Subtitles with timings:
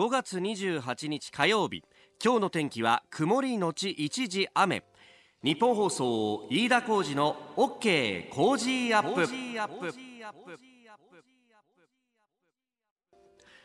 [0.00, 1.84] 5月28日火曜日。
[2.24, 4.82] 今日の天気は曇りのち一時雨。
[5.42, 8.30] ニッポン放送飯田浩司の OK!
[8.30, 9.28] Cozy up!。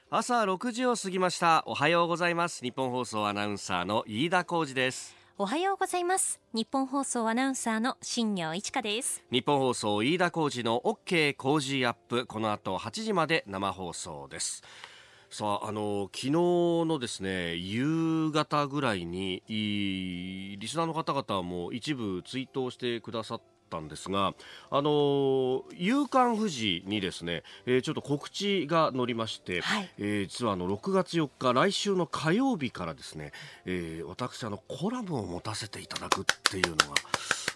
[0.10, 1.64] 朝6時を過ぎました。
[1.68, 2.62] おはようございます。
[2.62, 5.16] ニッポン放送アナウンサーの飯田浩司です。
[5.38, 6.42] おはようございます。
[6.52, 9.24] ニッポン放送アナウンサーの新行市佳です。
[9.32, 11.34] ニッポン放送飯田浩司の OK!
[11.38, 12.26] Cozy up!。
[12.26, 14.64] この後8時まで生放送です
[15.30, 24.34] さあ、あの、昨日のですね、夕方ぐらいに、リスナーの方々も一部ツイートをしてくださったんですが、
[24.70, 33.32] あの、夕刊富士にですね、えー、ちょっと告知が載りまして、はい、えー、実はあの、6月4日、来週の火曜日からですね、
[33.66, 36.84] えー、私、あの、コラムを持たせていただくっていうのが、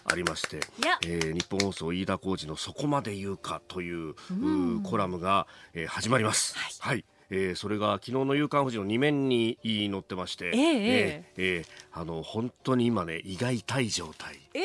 [0.04, 0.60] ありまして、
[1.06, 6.56] えー、日本放送飯田浩二のそこまで言うかという、うコラムが、えー、始まります。
[6.56, 14.38] はい、はいえー、それが昨日の夕刊富士の2面に載ってまして、えー、えー、えー、あの本当に今ね胃が痛い状態。
[14.52, 14.58] え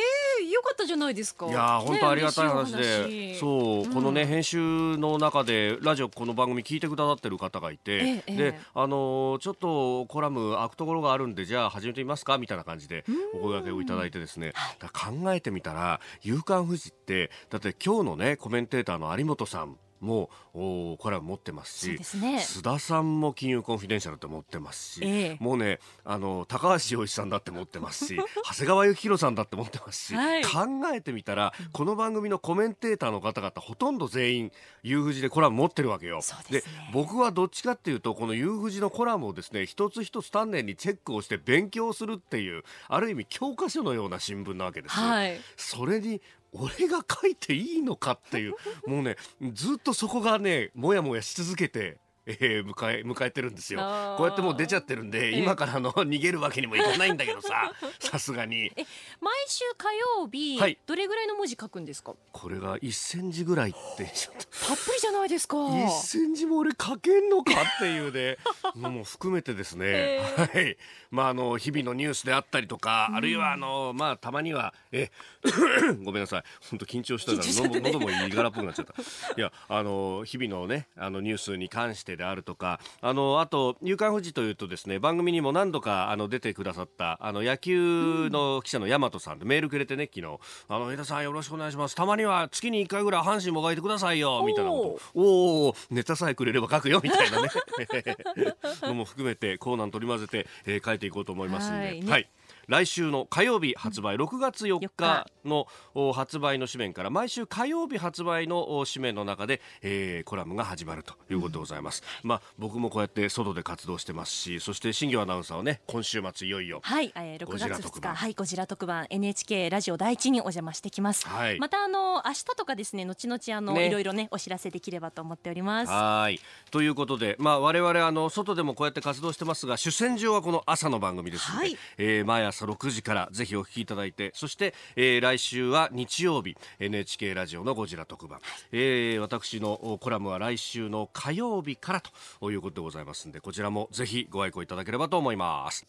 [0.44, 1.48] ー、よかったじゃないですか。
[1.48, 12.40] いや本当ありがたい話で、ね、そう、うん、このね編集の中でラジオこの番組聞いてくださってる方がいて、えー、で、あのちょっとコラム開くところがあるんでじゃあ始めてみますか？
[12.40, 14.54] みたいな感じでお声掛けをいただいてですね、
[14.92, 30.50] 考えてみたら夕刊富士ってだって今日のねコメンテーターの有本さんもおこれは持ってますしす、ね、須田さんも金融コンフィデンシャルって持ってますし、えもうねあの高橋洋一さんだって持ってますし 長谷川幸宏さんだって持ってますし、はい、考
[30.94, 34.52] えてみたらこの番組のコメンテーターの方々ほとんど全員
[34.84, 36.22] 夕富士でコラム持ってるわけよ。
[36.50, 46.22] で、ね、僕はどっちかっていうとこの夕富士のコラムをですね一つ一つ丹念にチェックをして勉強するっていうある意味教科書のような新聞なわけです、はい、それに
[46.58, 48.54] 俺が書いていいのかっていう。
[48.88, 49.18] もうね
[49.54, 51.98] ずっとそこがねもやもやし続けて。
[52.28, 53.80] えー、迎え迎えてるんですよ。
[54.18, 58.72] こうやってもう出ちゃってるんで、今からの 逃げるわけにもいかないんだけどさ さすがに。
[58.76, 58.86] え
[59.22, 62.14] 毎週火曜日、はい、どれぐらいの文字書くんですか？
[62.32, 65.58] これが1センチぐらいってたっぷりじゃないですか。
[65.58, 68.38] 1センチも俺書けんのかっていうね。
[68.76, 70.78] もう含めてですね、はい。
[71.12, 75.12] まああの日々のニュースであったりとか、あるいはあのまあたまにはえ
[76.04, 76.44] ごめんなさい。
[76.70, 78.94] 本当緊張したから喉喉もいいがらっぽくなっちゃった。
[79.02, 79.06] い
[79.42, 91.96] やあの日々のねあのニュースに関してであるとか、あの、あと、夕刊富士というとですね、番組にも何度か、あの、出てくださった、あの、野球の記者の大和さんでメールくれてね、昨日、あの、江田さんよろしくお願いします。
[91.96, 95.20] たまには月に1回ぐらい阪神も書いてくださいよ、みたいなこと。
[95.20, 97.50] おおネタさえくれれば書くよ、みたいなね。
[98.84, 101.86] のも含めて、コーナー取り混ぜて、えー、書いていこうと思いますんで。
[101.86, 102.30] はい、ねはい
[102.68, 105.68] 来週の火曜日発売、6月4日の
[106.14, 118.16] 発売の紙面から毎週火曜日発売の紙面の中で、えー、コラムが始まるということでございます、うん、まあ僕もこうやって外で活動してますしそして新業アナウンサーはね今週末いよいよはい、えー、6月2日。
[118.16, 125.92] はいゴジラ特番 NHK ラジオ第一にお邪魔してきます、はい、またあの明日とかですね後々あの、ね、いろいろねお知らせできればと思っております。
[125.92, 126.40] はい。
[126.72, 138.40] ということでまあ我々あの外でもこうやって活動してますが主戦場はこの朝の番組ですので、はい、えー、毎朝朝6時からぜひお聞きいただいてそして、えー、来週は日曜日 NHK ラジオのゴジラ特番、
[138.72, 142.02] えー、私のコラムは来週の火曜日から
[142.40, 145.86] ということでございますのでこちらもぜひご愛顧いただければと思います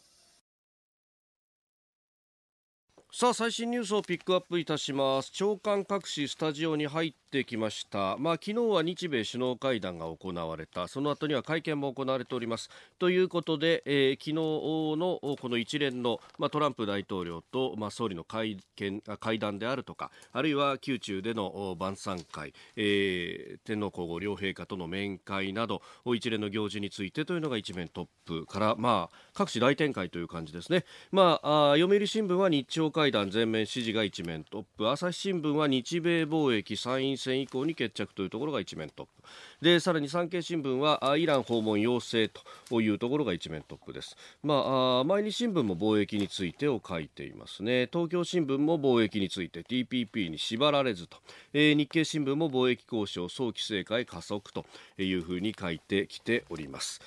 [3.19, 5.31] さあ最新ニュースをピックアップいたします。
[5.32, 8.19] 長官各紙スタジオに入ってきました。
[8.19, 10.87] まあ昨日は日米首脳会談が行われた。
[10.87, 12.69] その後には会見も行われております。
[12.99, 25.81] ということで、えー、昨日のこの一連の、まあ、トランプ大統領と、まあ、総理の会見会談であるとかあるいは宮中での晩餐会、えー、天皇皇后両陛下との面会など
[26.15, 34.89] 一連の行事についてというのが一面トップから、まあ、各紙大展開という感じですね、まあ、あ読売新聞は日朝会談全面支持が一面トップ。
[34.89, 39.12] 朝日新聞は日米貿易参院選以降に決着というところが一面トップ。
[39.61, 42.28] でさらに産経新聞はイラン訪問要請
[42.69, 47.89] というところが一面トップです、まあ、毎日新聞も貿易についてを書いていますね。
[47.92, 51.16] 東京新聞も貿易について TPP に縛られずと、
[51.53, 54.65] えー、日経新聞も貿易交渉早期正解加速と
[54.98, 57.01] いうふうに書いてきております。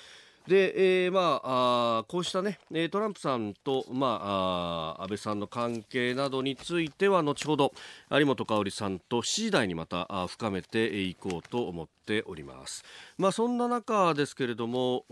[0.46, 2.58] で、えー、まああこうしたね
[2.90, 7.72] トランプさんと、まあ、あ安倍さんの関係などについては後ほど
[8.10, 12.84] 有本香里さんと7時台にまた深めていこうと思っております。
[13.18, 15.04] まあ、そんな中ですけれども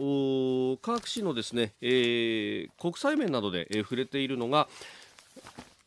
[0.83, 4.69] 各紙のですね、えー、国際面などで、触れているのが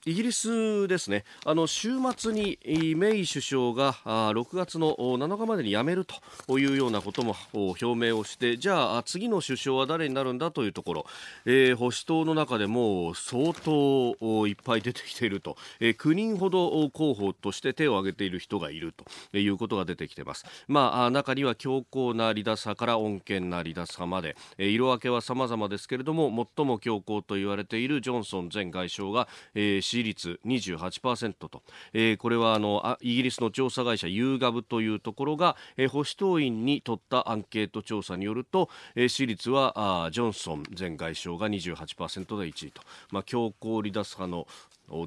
[0.08, 1.26] イギリスですね。
[1.46, 2.58] あの週末に
[2.96, 6.08] メイ首相が6月の7日までに辞める
[6.48, 11.06] というようなことも表明をしてじゃあ次の首相は誰になるんだというところ、
[11.46, 19.06] えー、保守党の中でも相当いっぱい出てきていると、えー、9人ほど候補として手を挙げている人がいると。
[19.38, 31.62] いうことが出てきています、まあ、中には強硬な離脱派から穏健な離脱派まで、えー、色分けは様々ですけれども最も強硬と言われているジョンソン前外相が、えー支持率28%と、
[31.92, 44.48] えー、これはあのあイギリスの調査会社ユーガブというところが、えー、保守党員に取ったアンケート調査によると、えー、支持率はあジョンソン前外相が28%で1位と、まあ、強硬離脱派の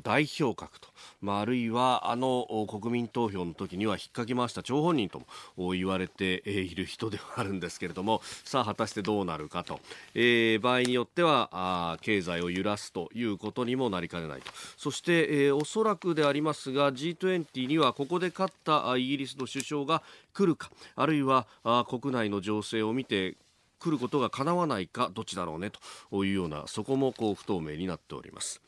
[0.03, 0.89] 代表格と、
[1.21, 4.63] まあ、あるいはあの国民投票の時には引っかき回した。
[4.63, 5.23] 張本人と
[5.57, 8.23] も言われている人ではあるんですけれども。
[8.45, 9.81] さあ果たしてどうなるかと、
[10.15, 14.51] えー、場合によってはあ経済を揺らすということにもなりかねないと。
[14.77, 20.03] そして、えー、おそらくでありますが G20 にはここで勝ったイギリスの首相が
[20.33, 20.71] 来るか。
[20.97, 23.37] あるいはあ国内の情勢を見て
[23.85, 25.71] 来ることが叶わないかどっちだろうね
[26.11, 28.63] というようなそこもこう不透明になっております。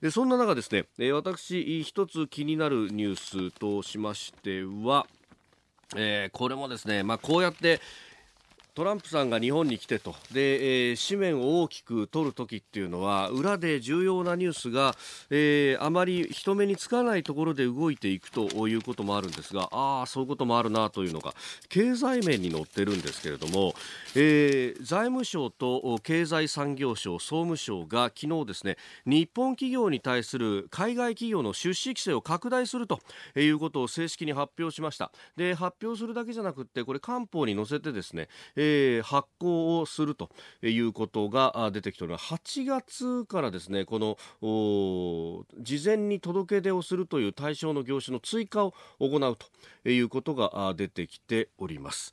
[0.00, 5.06] でそんな中ですね、えー、私一つ気になるニュースとしましては、
[5.94, 7.80] えー、これもですね、まあ、こうやって
[8.80, 10.16] トランプさんが日本に来てと。
[10.32, 14.96] で、えー、紙面を大きく取るときっていうのは裏で重要なニュースが、
[15.28, 21.34] えー、あまり人目につかないところで動いていくということもあるんですがああそういうこともあるなというのが
[21.68, 23.74] 経済面に載ってるんですけれども、
[24.16, 32.98] えー、財務省と経済産業省総務省が昨日ですね日本企業に対する海外企業の出資規制を拡大すると
[33.36, 35.12] いうことを正式に発表しました。
[35.36, 38.69] で発表するだけじゃなくてこれ官報に載せてですねえー、
[39.02, 40.30] 発行をすると
[40.62, 44.16] いうことが出てきております8月からですねこの
[45.62, 52.12] 事前に届け出をするという対象の業種の追加を行うということが出てきております。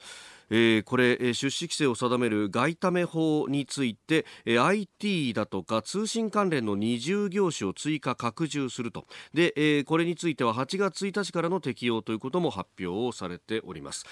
[0.50, 14.06] えー、これ出資規制を定める外為法について、IT だとか通信関連の二重業種を追加拡充するとで、えー、これについては8月1日からの適用ということも発表をされております。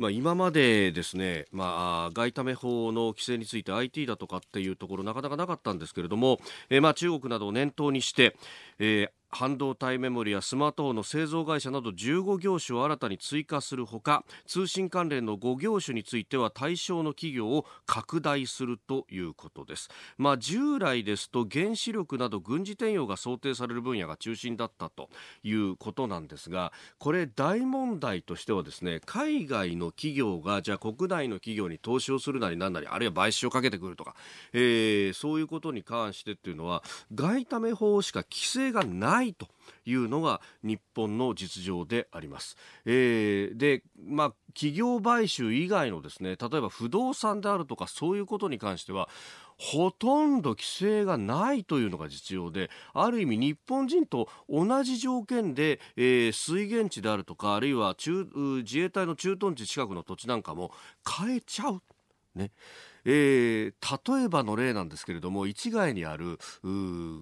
[0.00, 8.34] まあ、今までですね、まあ、外為法の規制について IT だとかっていうところなかなかなかったんですけれども、えー、まあ中国などを念頭にして、
[8.78, 19.88] えー半導体メモリやスマートフォンの製造会社など15業種を新たに追加するほか通信関連の5業種については対象の企業を拡大するということです、
[20.18, 25.08] まあ、従来ですと原子力など軍事転用が想定される分野が中心だったと
[25.44, 34.14] いうことなんですがこれ大問題としてはですね海外の企業がじゃあ国内の企業に投資をするなりなんなりあるいは買収をかけてくるとか、
[34.52, 36.82] えー、そういうことに関してっていうのは
[37.14, 39.46] 外為法しか規制がないないと
[39.84, 42.56] いうのが日本の実情であります。
[42.86, 49.08] えー、で、まあ、企業買収以外のですね、例えば不動産であるとかそういうことに関しては、
[49.58, 58.26] ほとんど規制がないというのが実情で、ある意味日本人と同じ条件で、えー、水源地であるとか、あるいは中
[58.64, 60.72] 自衛隊の駐屯地近くの土地なんかも
[61.06, 61.82] 変えちゃう。
[62.34, 62.52] ね。
[63.04, 66.38] えー、例えばの例なんですけれども市街にある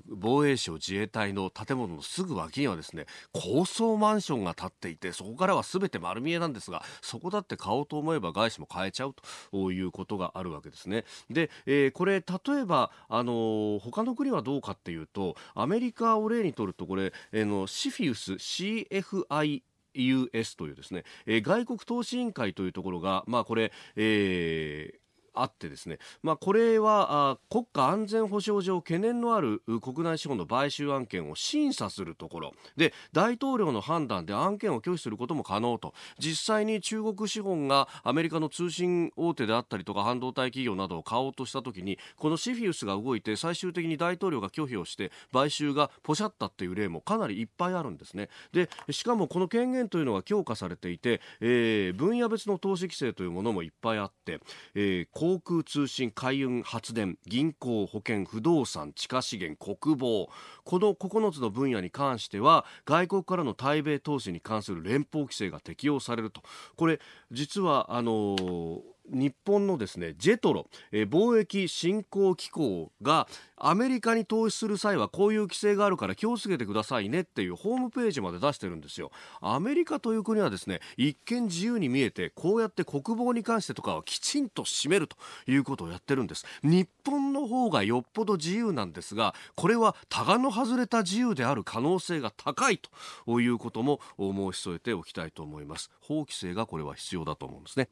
[0.06, 9.14] 防衛省自衛隊の建物のすぐ脇にはですね高層マンションが建っていてそこからは全て丸見えなんですがそこだって買おうと思えば外資も買えちゃう
[9.50, 11.04] ということがあるわけですね。
[11.30, 19.62] で、えー、これ例えばあの他の国はどうかっていうとアメリカを例にとるとこれ、えー、のシフィウス CFI
[19.94, 24.98] US というですね、えー、外国投資委員会というところが、まあこれ、えー、
[25.34, 32.54] あってですね、まあ、これは国家安全保障上懸念のある国内資本の買収案件を審査するところ。
[32.76, 35.94] で大統領の判断で案件を拒否することも可能と。
[36.18, 48.28] 実際に中国資本がアメリカの通信大手であったりとか半導体企業などを買おうとした時にこのシフィウスが動いて最終的に大統領が拒否をして買収がポシャったっていう例もかなりいっぱいあるんですね。
[48.52, 54.40] でしかもこの権限というのが強化されていて、えー、分野別の投資規制というものもいっぱいあって、
[54.74, 60.30] えー、航空通信海運発電銀行保険不動産地下資源国防。
[60.64, 66.40] この9つの分野に関しては外国からの対米投資に関する連邦規制が適用されると。
[66.76, 66.98] これ
[67.30, 79.10] 実はあの日本のですねジェトロ、え、貿易振興機構がアメリカに投資する際はこういう規制があるから気をつけてくださいねっていうホームページまで出してるんですよ。
[79.40, 86.44] アメリカという国はですね一見自由に見えてこうやって国防に関してとかはきちんと占めるということをやってるんです。
[86.62, 92.80] 日本の方がよっぽど自由なんですがこれはタガの外れた自由である可能性が高い
[93.26, 97.88] ということも申し添えておきたいと思います法規制がこれは必要だと思うんですね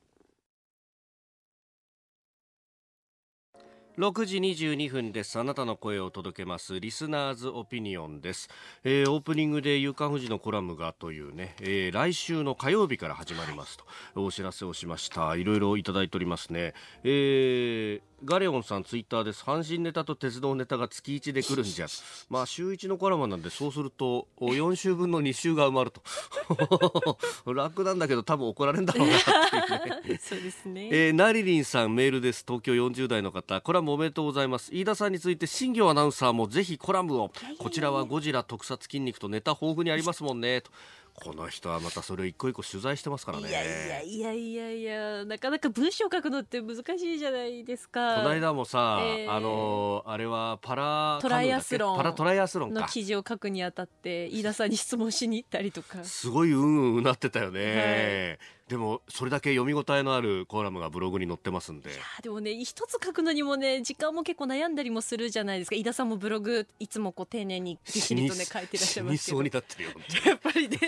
[3.99, 5.38] 6時22分です。
[5.38, 6.79] あなたの声を届けます。
[6.81, 8.50] リスナーズオピニオンです、
[8.85, 13.85] えー、オープニングで夕刊富士のコラムがというね、えー、来週の火曜日から始まりますと。
[14.21, 15.35] お知らせをしました。
[15.35, 16.75] いろいろいただいておりますね、
[17.05, 19.42] えーガレオンさんツイッターです。
[19.45, 21.87] 阪神ネタと鉄道ネタが月1で来るんじゃ。
[22.28, 26.02] まあ週1のコラムなんでそうすると4週分の2週が埋まると。
[27.54, 29.23] 楽なんだけど多分怒られるんだろうなっ
[30.02, 30.21] ていうね。
[30.23, 32.45] そうですね、えー、ナリリンさんメールです。
[32.47, 33.61] 東京40代の方。
[33.61, 34.75] コラムおめでとうございます。
[34.75, 37.30] 飯田さんについて新業アナウンサーもぜひコラムを。
[37.59, 40.61] こちらはゴジラ特撮筋肉とネタ豊富にありますもんね。
[40.61, 40.71] と
[41.23, 43.49] この人はまたそれを一個一個取材してますからね。
[43.49, 48.16] いやいやいやいやいやなかなか文章書くのって難しいじゃないですか。
[48.16, 51.96] この間もさ、えー、あのあれはパラトライアスロン。
[51.96, 56.04] パラトライアスロンの記事を書くにあたって飯田さんに質問しに行ったりとか。
[56.04, 61.90] すごいうんうんなってたよね、はいでもそれだけ読み応えのあるコラムがブログに載ってますんで。
[61.90, 65.76] いやでもね一つ書くのにもね時間も結構悩んだりもするじゃないですか。
[65.76, 69.42] 飯田さんもブログいつもこう丁寧にぎっしりとね書いてらっしゃいますけど。
[69.42, 70.78] やっぱりね。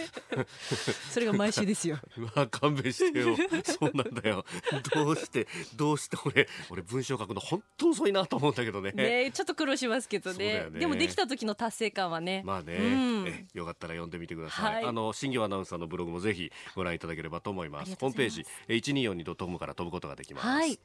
[1.11, 1.99] それが毎週ですよ。
[2.35, 3.37] まあ勘弁してよ。
[3.62, 4.44] そうなんだよ。
[4.92, 8.90] どうしてどうして俺俺文章書くの本当遅いなと思うんだけどね。
[8.90, 12.42] ねちょっと苦労しますけどね、ね、でもできた時の達成感はね。
[12.44, 17.96] まあね、うん、よかったら読んでみてください、はい、あの新業アナウンサーのブログもぜひご覧いただければと思いますいます。
[18.00, 20.78] ホームページ 1242.com から飛ぶことができます、はい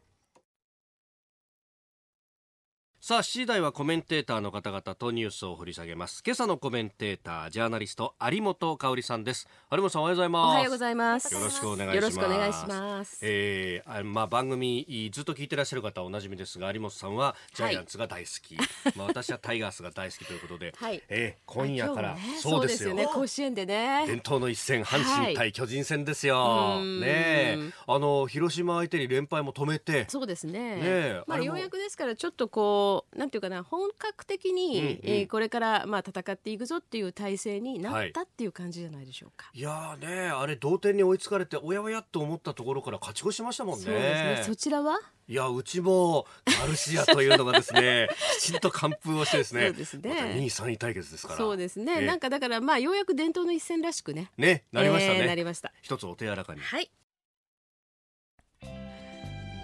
[3.06, 6.24] さあ7時台はコメンテーターの方々とニュースを掘り下げます。
[6.26, 9.46] 今朝のコメンテータージャーナリスト有本香里さんです。
[9.70, 10.48] 有本さんおはようございます。
[10.48, 11.34] おはようございます。
[11.34, 11.96] よろしくお願いします。
[11.96, 13.20] よろしくお願いします。
[13.22, 22.94] えー、まあ番組ずっと聞いてらっしゃる方はおなじみですが有本さんはジャイアンツが大好き、はい、まあ私はタイガースが大好きということで、はい、えー、今夜から、ね、そうですよ。
[22.94, 23.06] ね。
[23.06, 24.06] 甲子園でね。
[24.08, 30.06] 伝統の一戦阪神対巨人戦ですよ、はい、ねあの広島相手に連敗も止めて。
[30.08, 30.78] そうですね。
[30.78, 39.48] ねまあようやくですからちょっとこうなんていうかな本格的に、うんうん、えー、これからまあ戦っていくぞっていう体制になったっていう感じじゃないでしょうか。
[39.48, 43.86] はい、いやねあれ同点に追いつかれておやおやと思ったところから勝ち越しましたもんね。
[43.86, 44.44] そうですね。
[44.46, 45.00] そちらは？
[45.28, 48.10] いやうちもガルシアというのがですね
[48.40, 51.38] きちんと完封をしてですねそうですね、ま、2位3位対決ですから。
[51.38, 54.32] そうですね、えー、なんかだからまあようやく伝統の一戦らしくね。
[54.38, 55.72] ねなりましたね、えー、なりました。
[55.82, 56.62] 一つお手柔らかに。
[56.62, 56.92] はい。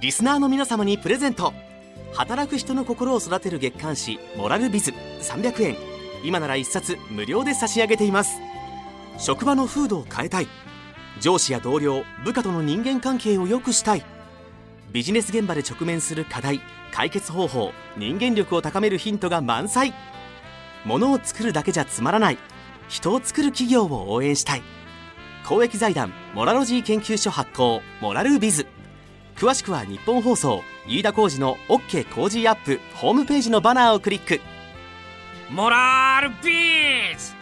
[0.01, 1.53] リスナーの皆様にプレゼント
[2.13, 5.77] 働く人の心を育てる月刊誌「モラルビズ」300円
[6.23, 8.39] 今なら1冊無料で差し上げています。
[9.17, 10.47] 職場の風土を変えたい。
[11.19, 14.05] 上司や同僚部下との人間関係を良くしたい。
[14.91, 16.61] ビジネス現場で直面する課題
[16.91, 19.93] 解決方法人間力を高めるヒントが満載。
[20.85, 22.37] ものを作るだけじゃつまらない。
[22.87, 24.63] 人を作る企業を応援したい。
[25.45, 28.67] 公益財団モラロジー研究所発行モラルビズ。
[29.39, 34.41] 詳しくは日本放送飯田浩司の OK 工事アップホームページのバナーをクリック。
[35.49, 37.33] モラルビズ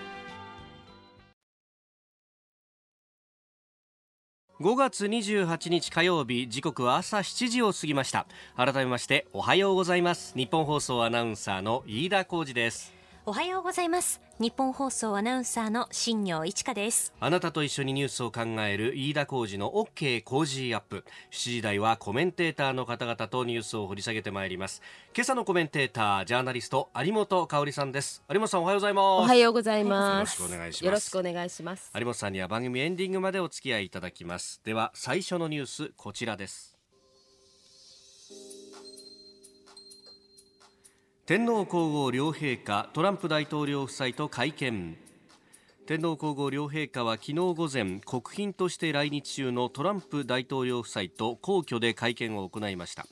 [4.62, 8.28] 5月28日火曜日時刻は朝7時を過ぎました。
[8.56, 10.36] 改めましておはようございます。
[10.36, 12.97] 日本放送アナウンサーの飯田浩二です
[13.30, 14.22] おはようございます。
[14.40, 17.14] 日本放送アナウンサーの新業一華です。
[17.20, 21.04] あなたと一緒にニュースを考える飯田浩二の OK 工事アップ。
[21.32, 24.82] 7時台はコメンテーターの方々とニュースを掘り下げてまいります。
[25.14, 28.24] 今朝のコメンテータージャーナリスト有本香里さんです。
[28.30, 29.04] 有本さんおはようございます。
[29.04, 30.42] おはようございます。
[30.42, 30.86] よろしくお願いします。
[30.86, 31.92] よろしくお願いします。
[31.96, 34.62] 有本さんには番組エンディングまでお付き合いいただきます。
[34.64, 36.77] では最初のニュースこちらです
[41.28, 44.96] 天皇皇后両陛下トランプ大統領夫妻と会見。
[45.86, 53.06] 天皇皇后両陛下は昨日午前国賓として来日中のトランプ大統領夫妻と皇居で会見を行いました。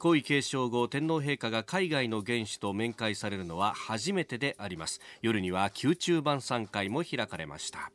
[0.00, 5.00] 皇位継承後天皇陛下が海外の元首と面会されるのは初めてであります。
[5.20, 7.92] 夜には宮中晩餐会も開かれました。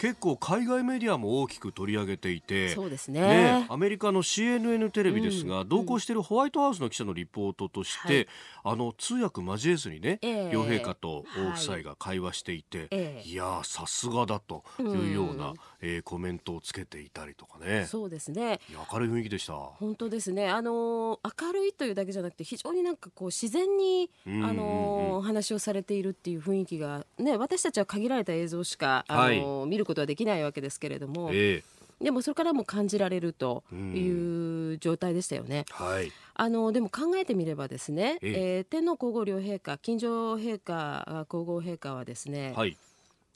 [0.00, 8.26] 結構海外メディアも大きく取り上げていてそうですね、ね、アメリカの CNN テレビですが、うん、同行しているホワイトハウスの記者のリポートとして、
[8.64, 17.84] あの通訳交えずにね、えー、両陛下と夫妻が会話していて、はい、いやさすがだというような、うん、えー、コメントをつけていたりとかね。
[17.86, 18.60] そうですね。
[18.90, 19.52] 明るい雰囲気でした。
[19.52, 20.48] 本当ですね。
[20.48, 31.30] あの明るいというだけじゃなくて非常になんかこう自然に、あのお話をされているっていう雰囲気がね私たちは限られた映像しかあの、はい、見ることはできないわけですけれども。
[31.32, 35.66] えーでもそれからも感じられるという状態でしたよね。
[35.70, 42.74] はい、あのでも考えてみればですね、ええー、天皇皇后両陛下近所陛下皇后陛下はですね、はい、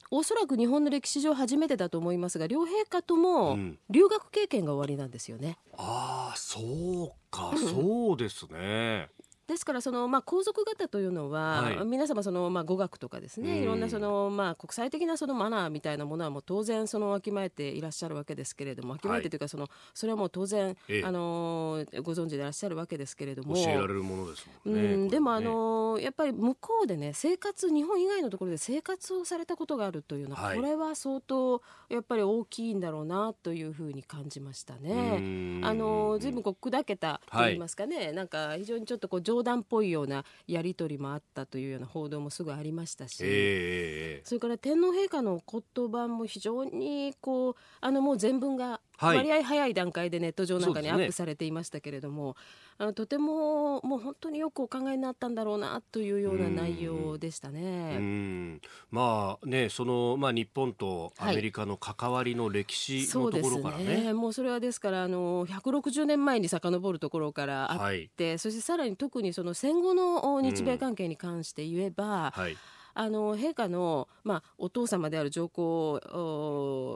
[0.09, 3.57] おそらく日本の歴史上初めてだと思いますが両陛下とも
[3.91, 5.57] 留学経験が終わりなんですよね。
[5.71, 9.09] うん、ああそうか、そうですね。
[9.47, 24.93] ですからその、まあ、皇族方というのは、はい、皆様その、まあ、語学とかですね、いろんなその、まあ、国際的なそのマナーみたいなものはもう当然そのわきまえていらっしゃるわけですけれどもわきまえてというかその、それはもう当然、あのご存知でいらっしゃるわけですけれども教えられるものですもんね。
[24.93, 35.61] うん、でも、あのやっぱり向こうでね生活日本以外のところで生活をされたことがあるというのは、はい、これは相当やっぱり大きいんだろうなというふうに感じましたね。
[35.63, 52.37] あのずいぶんこう砕けたといいますかね、はい、なんか非常にちょっとこう冗談っぽいようななやり取りもあったというような報道もすぐありましたし、えー、それから天皇陛下の言葉も非常にこうあのもう全文が割合早い段階でネット上なんかにアップされていましたけれども、
[52.77, 58.59] あのとてももう本当によくお考えになったんだろうなというような内容でしたね。
[58.91, 63.85] まあねそのまあ日本とアメリカの関わりの歴史のところからね。
[63.85, 67.79] はい、ねもうそれはですからあの160年前に遡るところからあっ
[68.17, 72.33] て、はい、そしてさらに特にその戦後の日米関係に関して言えば。
[72.35, 72.57] はい
[72.97, 75.99] あの陛下の、まあ、お父様である上皇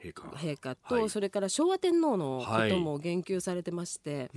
[0.02, 0.76] 陛下。
[0.76, 4.30] と、はい、それから昭和天皇のことも言及されてまして、はい。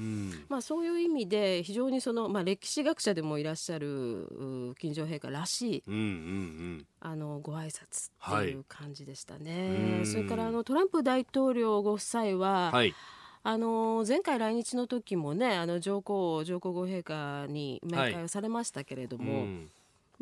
[0.49, 9.99] まあ、そういう意味で非常にその、まあ、歴史学者でもいらっしゃる金城陛下らしい、うんうんうん、あのご挨拶っていう感じでしたね。
[9.99, 12.92] はい、それからあのトランプ大統領ご夫妻は、はい。
[13.45, 19.42] あの前回来日の時もねあの上皇上皇后陛下に面会をされましたけれども、はい。
[19.42, 19.71] うん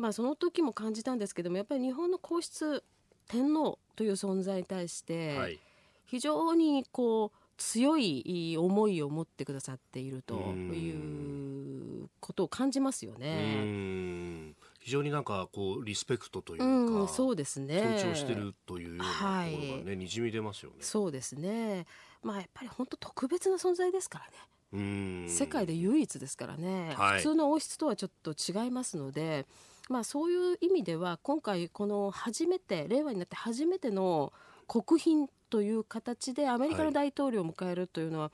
[0.01, 2.83] まあ、その時も感じたんですけどもやっぱり日本の皇室
[3.27, 5.59] 天皇という存在に対して
[6.07, 14.55] 非常にこう強い思いを持ってくださっているということを感じますよね。
[14.79, 20.77] 非常になんかこうリスペクトというか、うん、そうですね強調してるというようなところがね、はい、にじみ出ますよね。
[20.79, 21.85] そうですね。
[22.23, 24.25] まあやっぱり本当特別な存在ですか
[24.73, 25.27] らね。
[25.29, 29.45] 世界で唯一ですからね、はい、普通の王室とはちょっと違いますので。
[29.91, 34.31] まあ、そういう意味では今回この初めて令和になって初めての
[34.67, 38.31] 国賓という形でアメリカの大統領を迎えるというのは、はい、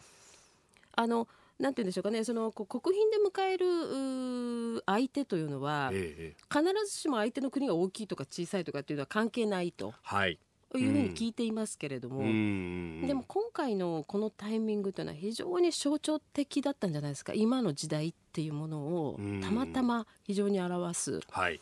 [0.97, 1.27] あの
[1.59, 9.95] なんて言うんでしょうかねその国賓で迎える相手というのは、ええ、必ずしも相手の国が大きいとか小さいとかっていうのは関係ないと。
[10.03, 10.35] はい。
[10.35, 10.41] と
[10.75, 17.33] いうふうに聞いていますけれども、うん、でも今回のこのタイミングというのは非常に象徴的だったんじゃないですか。
[17.33, 21.61] 今の時代っていうものをたまたま非常に表す、はい。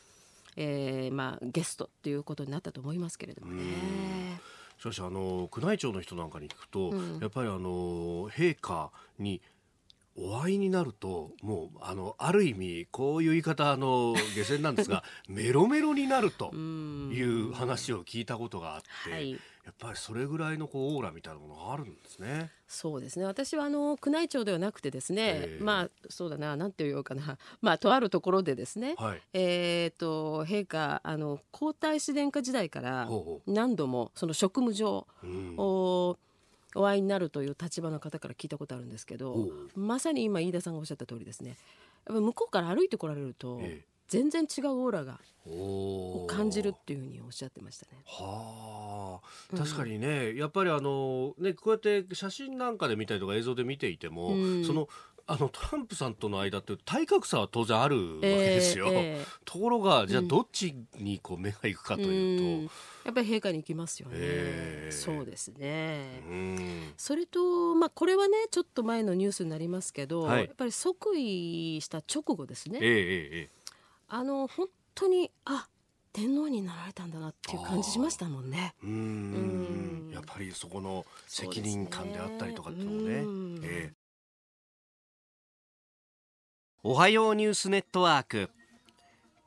[0.57, 3.63] えーまあ、ゲストっていうことになったと思いますけれどもね。
[4.79, 9.41] しかしあの宮内庁の人なんかに聞くと、うん、やっぱりあの陛下に
[10.17, 19.31] お会いになるともうあのある意味こういう言い方あの下船なんですが メロメロになるという話を聞いたことがあって、はい、
[19.65, 22.51] やっぱりそれぐらいのこうオーラみたいなものがあるんですね。
[22.67, 23.25] そうですね。
[23.25, 27.37] 私はあの宮内庁ではなくてですね、えー、まあそうだななんて言うかな。
[27.61, 33.09] まあとあるところでですね、はい、えっ、ー、と陛下あの皇太子殿下時代から
[33.47, 36.17] 何度もその職務上、うん、お
[36.75, 41.57] お会いになるという立場の方から聞いたことあるんですけどまさに今飯田さんがおっしゃった通りですね。
[42.07, 48.01] やっぱ向こうから歩いてこられると、ええ、全然違うオーラがを感じるっていうふうにおっしゃってましたね。
[48.05, 49.57] はあ。
[49.57, 54.87] 確かにね、うん、やっぱりあのねこうやって写真なんかで見たりとか映像で見ていても、うん、その
[55.27, 62.73] あのトランプさんとの間って体格差は当然あるわけですよ、えーえー、ところがじゃあどっちにこう目がいくかというと、
[63.05, 66.21] やっぱり陛下に行きますよね、えー、そうですね。
[66.97, 73.73] それとまあこれはねちょっと前のニュースになりますけど、はい、やっぱり即位した直後ですね、えー、
[74.09, 75.67] あの本当にあ
[76.13, 78.73] 天皇になられたんだなっていう感じしましたもんね。
[78.83, 80.11] うん。
[80.13, 83.13] やっぱりそこの責任感であったりとかっていうのもね。
[83.63, 84.04] えー
[86.87, 88.51] おはようニュースネットワーク。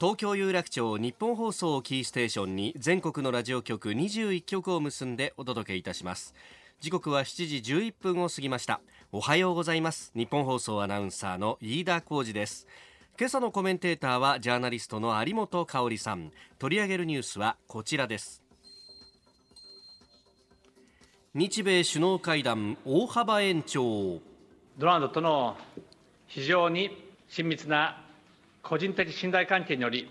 [0.00, 6.34] 東京有楽町日本放送キーステーションに全国のラジオ局21局を結んでお届けいたします。
[6.80, 8.80] 時刻は7時11分を過ぎました。
[9.12, 10.10] おはようございます。
[10.16, 12.66] 日本放送アナウンサーの飯田浩二です。
[13.16, 16.32] 今朝のコメンテーターはジャーナリストの有本香里さん。
[16.58, 18.42] 取り上げるニュースはこちらです。
[21.34, 24.18] 日米首脳会談大幅延長。
[24.76, 25.56] ドナルドとの
[26.26, 28.02] 非常に親密な
[28.62, 30.08] 個人的信頼関係により、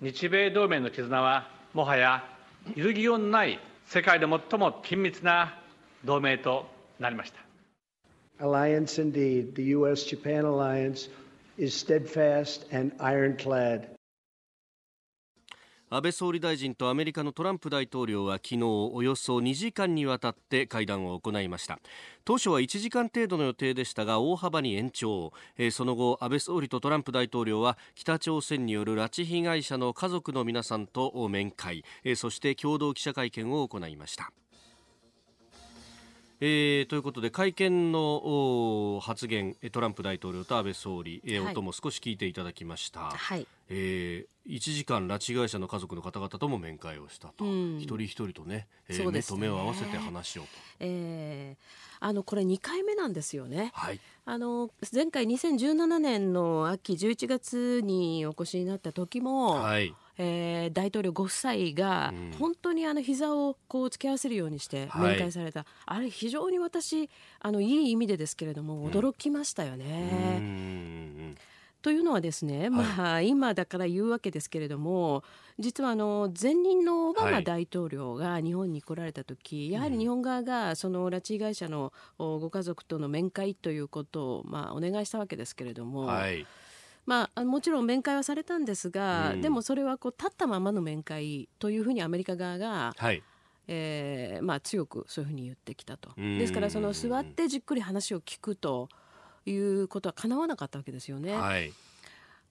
[0.00, 2.24] 日米同盟の絆は、もはや
[2.74, 5.58] 揺るぎようのない世界で最も緊密な
[6.04, 6.66] 同盟と
[6.98, 7.44] なりました。
[8.40, 10.04] Alliance indeed, the U.S.
[10.04, 11.08] Japan alliance
[11.56, 13.93] is steadfast and ironclad.
[15.94, 21.78] 安倍総理大臣とアメリカのトランプ大統領は昨日およそ2時間にわたって会談を行いました。
[22.24, 34.32] 当初は1時間程度の予定でしたが大幅に延長、えー、その後安倍総理とトランプ大統領は北朝鮮による拉致被害者の家族の皆さんと面会、えー、そして共同記者会見を行いました。
[36.40, 49.10] えー、ということで会見の発言トランプ大統領と安倍総理、えー、はい、音も少し聞いていただきました、はい、えー、1時間拉致被害者の家族の方々とも面会をしたと、うん、一人一人とね,、えー、ね。
[49.10, 50.48] 目と目を合わせて話をと、
[50.80, 71.34] えー、あのこれ2回目なんですよね、はい、あの前回2017年の秋11月にお越しになった時も、はいえー、大統領ご夫妻が本当にあの膝をこう突き合わせるようにして面会された、はい、あれ非常に私あのいい意味でですけれども驚きましたよね。
[71.82, 75.22] というのはですね、まあ、今だから言うわけですけれども
[75.58, 86.06] 実はあの前任のオバマ大統領が日本に来られた時、はい、やはり日本側がその拉致被害者のご家族との面会ということを、まあ、お願いしたわけですけれども。
[86.06, 86.46] はい
[87.06, 93.22] まあ、もちろん面会はされたんですが、うん、でもそれはこう立ったままの面会というふうにアメリカ側が、はい。
[93.66, 96.10] えーまあ、強くそういうふうに言ってきたと。
[96.16, 98.90] ですからその座ってじっくり話を聞くと
[99.46, 101.34] いうことはかなわなかったわけですよね。
[101.34, 101.72] はい。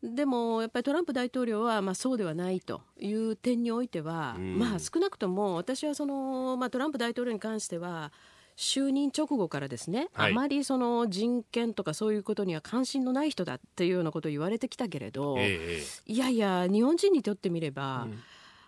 [0.04, 8.12] でもやっぱりトランプ大統領はまあそうではないという点においては、まあ少なくとも私はその、まあ、トランプ大統領に関しては
[8.56, 18.20] 就任直後からですね、はい、あまりその人権とかそういうことには関心のない人だっていうようなことを言われてきたけれど、えー、いやいや日本人にとってみれば、うん、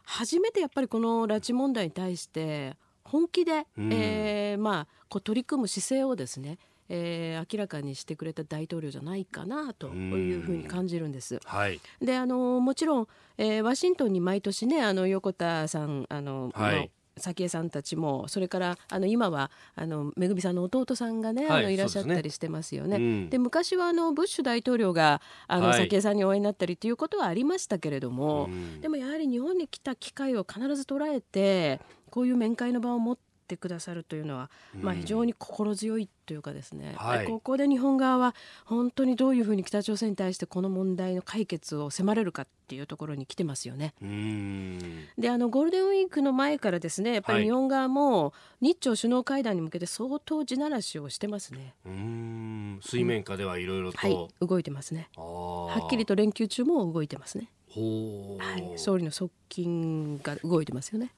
[0.04, 6.58] 初めてやっぱりこの拉致問題に対して本気で、うん、えー、まあ、こう取り組む姿勢をですね
[6.90, 11.40] えー、明らかにしてくれた大統領じゃないかなというふうに感じるんです。
[11.44, 22.98] はい、であのもちろん、えー、ワシントンに毎年ねあの横田さんあの、はい、早紀江さんたちもそれからあの今はあのめぐみさんの弟さんがね、はい、あのいらっしゃったりしてますよね。
[22.98, 43.94] で、ねうん、昔はあのブッシュ大統領があの、早紀江さんにお会いになったりということはありましたけれども、うん、でもやはり日本に来た機会を必ず捉えてこういう面会の場を持ってくださるというのは、まあ、非常に心強いというかですね、はい、ここで日本側は本当にどういうふうに北朝鮮に対してこの問題の解決を迫れるかっていうところに来てますよね。
[45.18, 51.76] であのゴールデンウィークの前からですねやっぱり日本側も日朝首脳会談に向けて相当地ならしをしてますね。
[52.82, 55.10] 水面下ではいろいろと、はい、動いてますね。
[55.16, 57.50] はっきりと連休中も動いてますね。
[57.80, 61.12] はい、総理の側近が動いてますよね。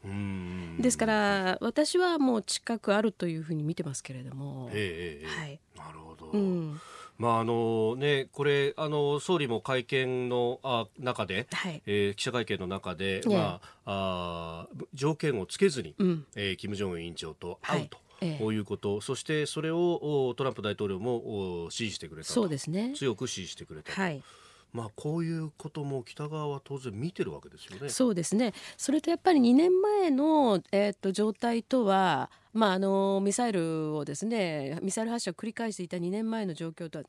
[0.80, 4.70] ですから私はもう近くあるというふうに見てますけれども。
[4.74, 6.28] えー、はい、なるほど。
[6.32, 6.82] うん。
[7.17, 17.98] まああのね、これあの総理も会見のあ中で、はい、えー、記者会見の中で、まあ、あ条件をつけずに、うん、えー、金正恩委員長と会うと。
[17.98, 18.08] はい。
[18.39, 22.93] こういうこと、そしてそれをトランプ大統領も支持してくれたそうですね。
[22.96, 24.24] 強く支持してくれたはい
[24.73, 27.89] まあ、こういうことも北側は当然見てるわけですよね。
[27.89, 37.06] そうですねそれとやっぱり2年前の、えー、っと状態とは、まあ、あのミサイルをですねミサイル発射を繰り返していた2年前の状況とは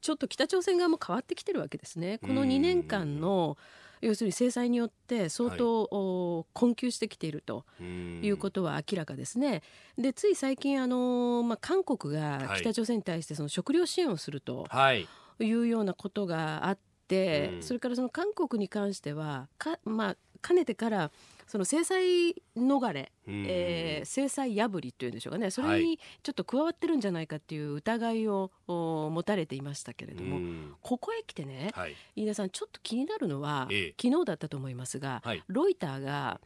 [0.00, 2.18] ちょっと北朝鮮側も変わってきてるわけですね。
[2.18, 3.56] この2年間の
[4.00, 9.62] 要するに制裁によって相当、はい、困窮してきているということは明らかですね。
[9.96, 14.66] でつい最近あの、まあ、韓国が北朝鮮に対してその食料支援をすると。
[14.68, 15.08] はい
[15.44, 21.10] いうようなことがあって、うん、それからその韓国に関してはか、まあ、かねてから
[21.46, 25.50] その制裁逃れ、うん、えー、制裁破りというんでしょうかね。
[25.50, 36.40] それにちょっと加わってるんじゃないかっていう疑いを持たれていましたけれども、うん、ここへ来てね、はい、飯田さんちょっと気になるのは、ええ、昨日だったと思いますが、はい、ロイターが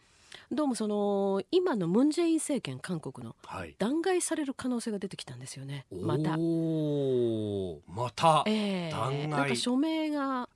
[0.50, 5.86] どうもその今のムン・ジェイン政権韓国の、はい、弾劾される可能性が出てきたんですよね。
[5.90, 6.36] また。
[6.36, 9.26] また、えー、弾劾。
[9.28, 10.48] なんか署名が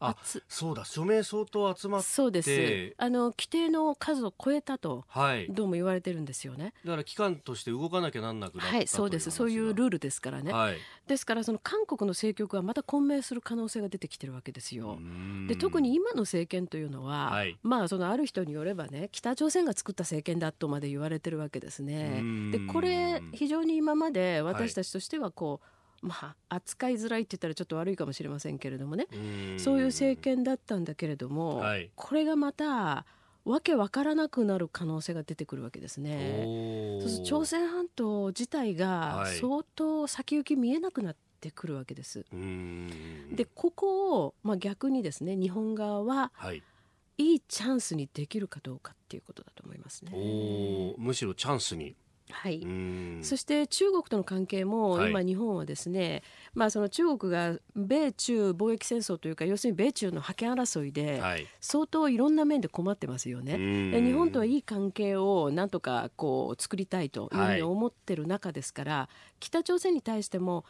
[0.48, 0.84] そうだ。
[0.84, 2.08] 署名相当集まって。
[2.08, 2.94] そうです。
[2.98, 6.72] あの規定の数を超えたと、はい、どうも言われてるんですよね。
[6.84, 9.30] だから機関として動かなきゃなんなくなったはいそうです。
[9.30, 14.98] そういうルールですからね、はい、ですからその韓国の政局はまた混迷する可能性が出てきてるわけですよ。
[15.48, 22.22] で特に今の政権というのは、はい、まあそのある人によればね北朝鮮が作った政権だとまで言われてるわけですね。
[22.50, 25.60] でこれ非常に今まで私たちとしてはこ
[26.02, 29.06] う、まあ、扱いづらいって言ったらちょっと悪いかもしれませんけれどもね。
[29.58, 33.04] そういう政権だったんだけれども、はい、これがまた
[33.46, 36.98] わけわからなくなる可能性が出てくるわけですね。
[37.00, 42.26] そうす朝鮮半島自体が相当先行き見えなくなってくるわけです。
[43.32, 46.62] でここを、まあ、逆にですね日本側は、はい、
[47.18, 50.12] いいチャンスにできるかどうかっていうことだと思いますね。
[50.98, 51.96] むしろチャンスに。
[52.30, 52.66] はい、
[53.22, 56.22] そして中国との関係も今、日本はですね、はい、
[56.54, 61.22] まあ、その中国が米中貿易戦争というか要するに米中の覇権争いで
[61.60, 63.56] 相当いろんな面で困ってますよね。
[64.00, 70.64] 日本とはいい関係をなんとかこう作りたいというふうに思ってる中ですから、はい、北朝鮮に対しても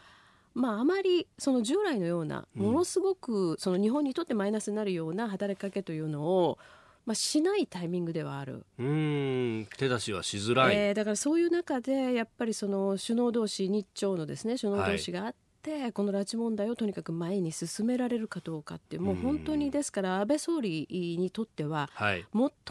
[0.57, 6.57] まあ、あまりその従来のようなものすごくその日本にとってマイナスになるような働きかけというのを
[7.05, 8.65] まあ、しないタイミングではある。
[8.77, 9.67] うん。
[9.77, 15.35] 手出しはしづらい、えー、だからそういう中でやっぱりその首脳同士日朝のですね首脳同士があっ
[15.67, 20.87] て、はい、この拉致問題をとにかく前に進められるかどうかってもう本当にですから安倍総理
[21.19, 22.21] にとっては最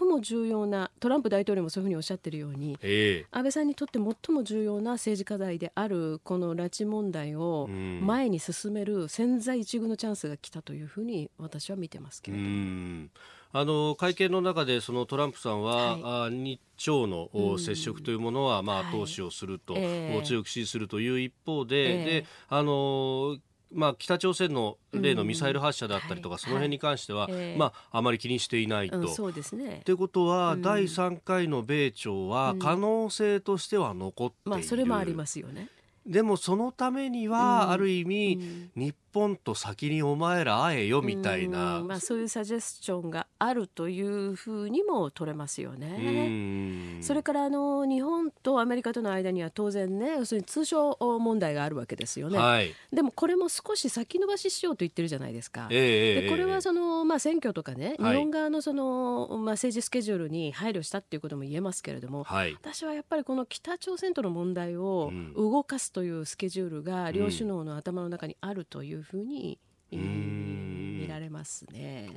[0.08, 13.08] も重要なトランプ大統領もそういうふうにおっしゃってるように、えー、安倍さんにとって最も重要な政治課題であるこの拉致問題を前に進める千載一遇のチャンスが来たというふうに私は見てますけれども。
[13.58, 23.38] あの会見の中でそのトランプさんは、はい、日朝の接触というものは、まあ、後押しをすると、はい、強く支持するという一方で、えー、であの
[23.72, 28.98] まあ、北朝鮮の例のミサイル発射だったりとか、うん、その辺に関しては、はい、まあ、あまり気にしていないと。
[29.00, 29.82] うん、そうですね。
[29.84, 35.68] ということは、うん、第3回の米朝は可能性としては残っている、まあ、それもありますよね。
[36.06, 47.00] でもそのためには、ある意味、日本と先にお前ら会えよみたいな、まあ、そういうサジェスチョンがあるというふうにも取れますよね。
[47.00, 52.38] それからあの日本とアメリカとの間には当然ね要するに通商問題があるわけですよね。
[52.38, 55.68] はい、でもこれも少し先延ばししようと言ってるじゃないですか。
[55.70, 69.58] えー、でこれはその、まあ、選挙とかね、日本側のその、まあ、政治スケジュールに配慮したっていうことも言えますけれども、はい、私はやっぱりこの北朝鮮との問題を動かすというスケジュールが両首脳の頭の中にあるというふうに、
[69.90, 72.10] 見られますね。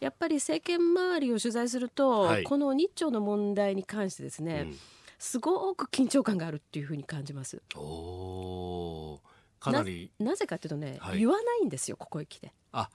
[0.00, 4.78] やっぱり政権周りを取材すると、はい、この日朝の問題に関してですね、うん、
[5.18, 7.62] すごく緊張感があるっていうふうに感じます。
[9.60, 10.10] かなり。
[10.18, 12.52] なぜかというとね、はい、言わないんですよここへ来て。
[12.72, 12.90] あ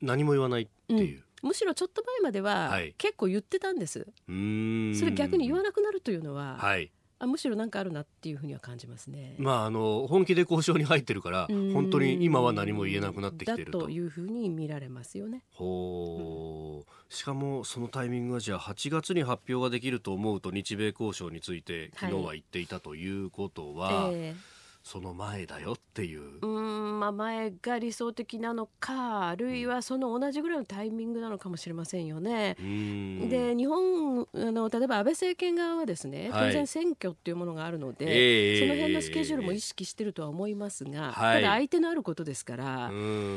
[0.00, 1.24] 何も言わないっていう。
[1.42, 4.06] うん、むしろちょっと前までは、結構言ってたんです。
[4.26, 6.90] それ逆に言わなくなるというのは、はい、
[7.20, 9.34] あむしろ何かあるなっていうふうには感じますね。
[9.38, 15.42] まああの本気で交渉に入ってるから本当に今は何も言えなくなってきてるというふうに見られますよね。
[15.52, 24.06] ほう、しかもそのタイミングがじゃあ8月に発表ができると思うと日米交渉について昨日は言っていたということは。
[24.06, 24.57] はいえー
[24.88, 26.38] その前だよっていう。
[26.40, 32.56] うんまあ前が理想的なのかあるいはその同じぐらいのタイミングなのかもしれませんよね。
[32.58, 42.90] で日本あの例えば安倍政権側はですね当然選挙っていうものがあるので、はい、その辺のスケジュールも意識してるとは思いますが、ただ相手のあることですから、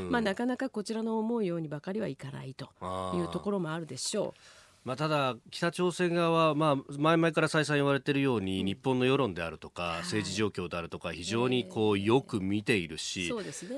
[0.09, 2.69] まあなかなかこちらの思うようにばかりはいかないと
[3.13, 4.61] いうところもあるでしょう。
[4.84, 13.32] まあ、ただ、北朝鮮側は、まあ、前々から再三言われているように、日本の世論であるとか、政治状況であるとか、非常にこうよく見ているし、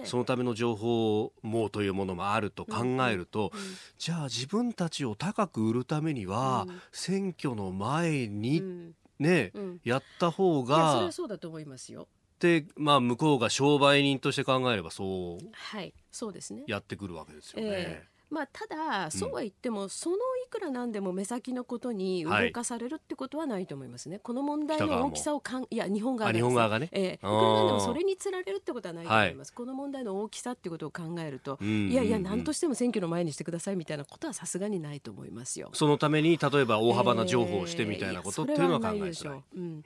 [0.06, 3.52] そのための情報網というものもあると考えると、
[3.98, 9.52] じゃあ自分たちを高く売るためには、選挙の前に、ね、
[9.84, 10.94] やった方が。
[10.94, 12.08] それはそうだと思いますよ。
[12.40, 16.64] で、まあ、向こうが商売人として考えればそう、はい、そうですね。
[16.68, 17.70] やってくるわけですよね。
[17.72, 20.20] えーまあ、ただ、そうは言っても、そのい
[20.50, 24.16] くらなんでも目先のことに動かされるってことはないと思いますね。
[24.16, 26.90] はい、この問題の大きさをかん、いや、日本側が、日本側がね？
[26.92, 29.50] えー、いくらなんでもそれにつられるってことはないと思います。
[29.50, 35.70] はい、この問題の大きさってことを考えると、いやいや、何としても選挙の前にしてくださいみたいなことはさすがにないと思いますよ。
[35.74, 39.44] そのために、例えば大幅な情報をしてみたいなことっていうのは考えづらい。
[39.56, 39.84] うん、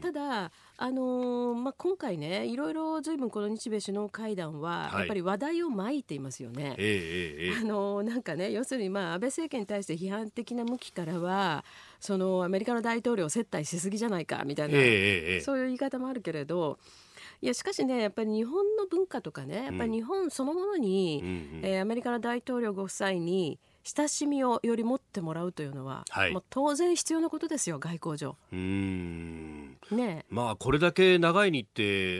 [0.00, 6.74] ただ、あのー、まあ、今回ねいろいろずいぶんこの日米首脳会談は、やっぱり話題をまいていますよね。
[6.76, 11.64] えー、あのー、なんかね要するに、まあ、安倍政権に対して批判的な向きからは
[12.00, 16.80] そのアメリカの大統領を接待しすぎじゃないかみたいな、えー、そういう言い方もあるけれど。
[17.40, 28.36] いやしかしねやっぱり日本の文化とかねやっぱり日本そのものに、うん、えー、アメリカの大統領ご夫妻に親しみをより持ってもらうというのは、はい、もう当然必要なことですよ外交上。
[28.52, 29.76] うん。
[29.90, 31.66] ねまあこれだけ長い日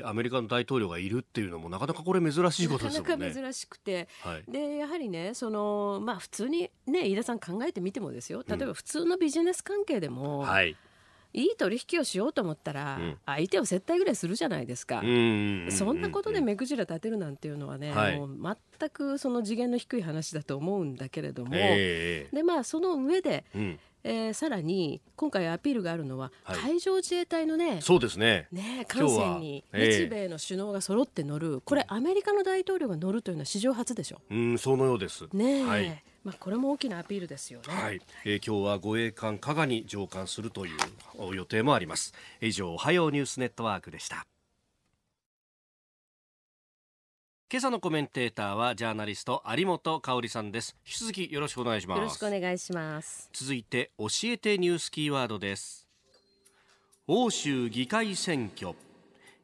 [0.01, 3.09] 程アメリカの大統領がいるっていうのもなかなかこれ珍しいことですよね。
[3.09, 8.42] なかなか珍しくて、はい、でやはりねそのまあ普通にね飯田さん考えてみてもですよ。
[8.46, 10.77] 例えば普通のビジネス関係でも、うん、はい
[11.33, 23.79] いい取引をしようと思ったら、相手を接待ぐらいするじゃないですか、そんなことで目くじら立てるなんていうのはね、はい、もう全くその次元の低い話だと思うんだけれども、えー、でまあその上で、うん。
[24.05, 28.49] えー、さらに今回アピールがあるのは、はい、海上自衛隊のねそうですね。
[28.51, 34.21] ね艦船に日米の首脳が揃って乗る、これアメリカの大統領が乗るというのは史上初でしょ。
[34.29, 35.29] うんそのようです。
[35.33, 38.00] ね、はいまあ、これも大きなアピールですよね、はい。
[38.24, 42.14] えー、今日は護衛艦加賀に乗艦するという予定もあります。
[42.40, 44.26] 以上おはようニュースネットワークでした。
[47.50, 50.76] 今朝のコメンテーターはジャーナリスト有本香里さんです。
[50.87, 51.98] 引き続きよろしくお願いします。
[51.98, 53.28] よろしくお願いします。
[53.32, 55.88] 続いて教えてニュースキーワードです。
[57.08, 58.74] 欧州議会選挙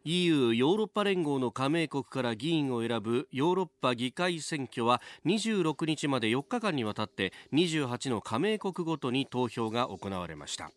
[0.04, 10.70] EU= ヨーロッパ連合の加盟国から議員を選ぶヨーロッパ議会選挙は26日まで4日間にわたって28の加盟国ごとに投票が行われました。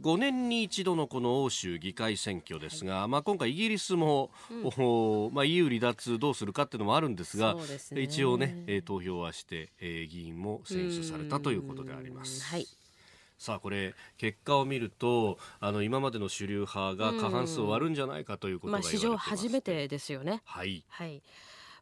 [0.00, 7.54] 5年に一度のこの欧州議会選挙ですが、はい、まあ、今回イギリスも、うん、まあ、EU 離脱どうするかっていうのもあるんですが、
[7.92, 12.44] ね、一応ね、えー、投票はして、えー、議員も選出されたということであります。
[12.44, 12.66] はい
[13.38, 20.42] さあこれ結果を見るとあの今までの主流派が過半数を割るんじゃないかということが、まあ、史上初めてですよね。
[20.44, 21.22] はい、はい。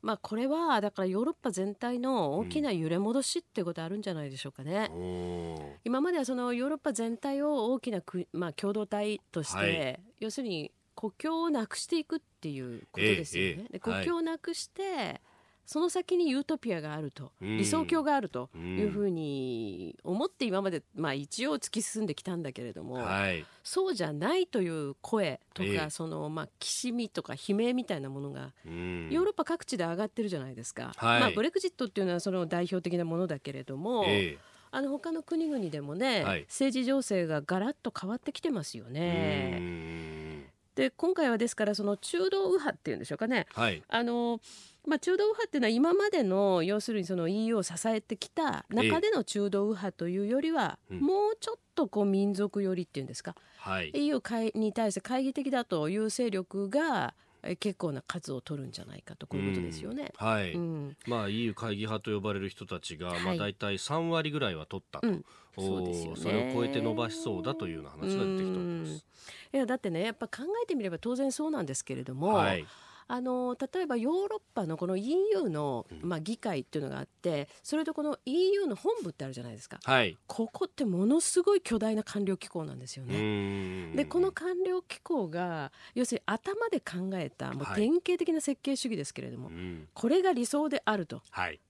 [0.03, 4.91] まあ、これはだからヨーロッパ全体の大きな揺れ戻しってことあるんじゃないでしょうかね。
[4.93, 13.63] うん、今まではそのヨーロッパ全体を大きなく、まあ、共同体として、はい、要するに国境をなくしていくっていうことですよね。
[13.63, 15.21] ええ、で国境をなくして、はい
[15.67, 34.39] その先にユートピアがあると、理想郷があるというふうに思って今まで、まあ、一応突き進んできたんだけれども、はい、そうじゃないという声とか、えー、そのまあ、きしみとか悲鳴みたいなものが、ヨーロッパ各地で上がってるじゃないですか、はい、まあ、ブレクジットっていうのはその代表的なものだけれども、えー、
[34.71, 40.04] あの他の国々でもね、はい、政治情勢がガラッと変わってきてますよね。
[40.75, 44.41] で今回はですからその中道右派っていうんでしょうかね、はい、あの
[44.87, 54.21] まあ、中道右派っていうのは今までの要するにその EU を支えてきた中での中道右派というよりは、もうちょっとこう民族寄りっていうんですか、はい、EU
[54.55, 57.15] に対して懐疑的だという勢力が
[57.59, 60.13] 結構な数を取るんじゃないかとこういうことですよね。
[60.21, 65.25] うん、はい、うん、まあ EU 会議派と呼ばれる人たちが、はい、まあ大体3割ぐらいは取ったと、うん、
[65.59, 69.07] そうですよね、それを超えて伸ばしそうだというような話が出てきております。
[69.53, 72.67] いやだってねやっぱ考えてみれば当然そうなんですけれども、はい、
[73.07, 83.93] あの例えばヨーロッパのこの EU の、まあ、議会っていうのがあってそれとこの EU の本部ってあるじゃないですか、はい、ここってものすごい巨大な官僚機構なんですよね。
[83.95, 89.55] でこの官僚機構が要するに頭で考えたもう典型的な設計主義ですけれども、はい、
[89.93, 91.23] これが理想であると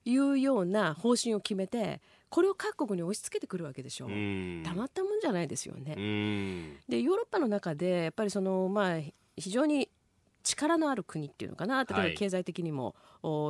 [0.04, 0.16] い。
[0.18, 4.06] うような方針を決めてこれを各国に押し付けてくるわけでしょ。
[4.06, 4.08] う。
[4.64, 5.94] たまったもんじゃないですよね。
[6.88, 9.00] でヨーロッパの中でやっぱりそのまあ
[9.36, 9.88] 非常に
[10.44, 12.92] 力のある国っていうのかな例えば経済的にも、は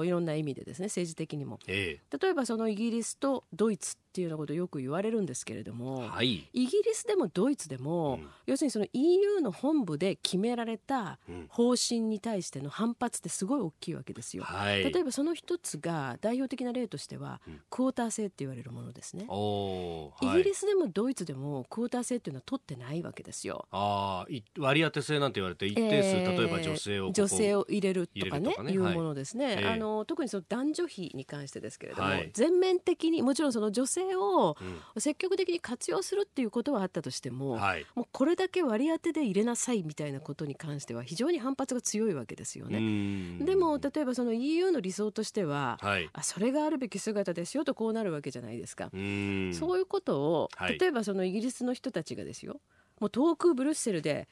[0.04, 14.44] い、いろんな意味でですね政治的にも、えー、例えばそのイギリスとドイツっていうようなことをよく言われるんですけれども、はい、イギリスでもドイツでも、うん、要するにその EU の本部で決められた方針に対しての反発ってすごい大きいわけですよ。
[14.44, 19.24] はい、例えばその一つが代表的な例としては、うん、クォーター制って言われるものですね。
[19.24, 23.66] イギリスでもドイツでもクォーター制っていうのは取ってないわけですよ。
[23.72, 24.26] あ
[24.58, 29.63] 割り当て制なんて言われて一定数、えー、例えば女性を女性を入れるとかね、ね、いうものですね。
[29.64, 35.00] はい、あの特にその男女比に関してですけれども、はい、全面的にもちろんその女性を、うん。
[35.00, 43.44] 積極的に活用するっていうことはあったとしても、はい、もうこれだけ割り当てで入れなさいみたいなことに関しては非常に反発が強いわけですよね。
[43.44, 48.90] でも例えばその EU の理想としては、はい、あそれがあるべき姿ですよとこうなるわけじゃないですか。
[48.90, 50.48] そういうことを
[50.78, 52.60] 例えばそのイギリスの人たちがですよ
[53.00, 54.28] もう遠くブルッセルで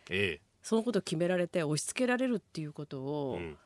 [0.62, 3.57] そのことを決められて押し付けられるっていうことを、うん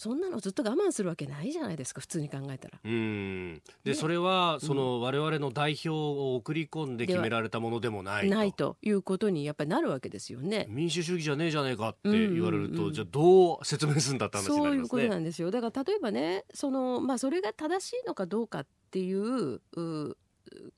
[0.00, 2.78] そんなのずっと我慢するわけないじゃないですか普通に考えたら。
[2.82, 10.64] うんで、ね、それはその、我々の代表を送り込んで決められたものでもないないということにやっぱりなるわけですよね。
[10.70, 14.88] 民主主義じゃねえじゃねえかって言われると、うんうんうん、じゃあどう説明するんだって話になりますね。
[14.88, 19.60] そういうことなんですよだから例えばねその、まあ、それが正しいのかどうかっていう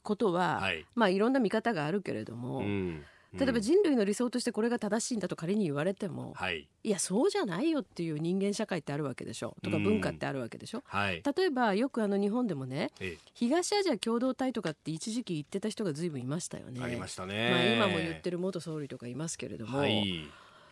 [0.02, 2.58] ことは、はい、まあいろんな見方があるけれども。
[2.58, 9.56] うん例えば人類の理想としてこれが正しいんだと仮に言われても、はい、いやそうじゃないよっていう人間社会ってあるわけでしょ？
[9.62, 16.80] とか文化ってあるわけでしょ、はい、例えばよくあの日本でもね、ええ、東アジア共同体とかって一時期言ってた人がずいぶんいましたよね。
[16.82, 19.78] ありましたね、まあ、今も言ってる元総理とかいますけれども。
[19.78, 20.24] はい。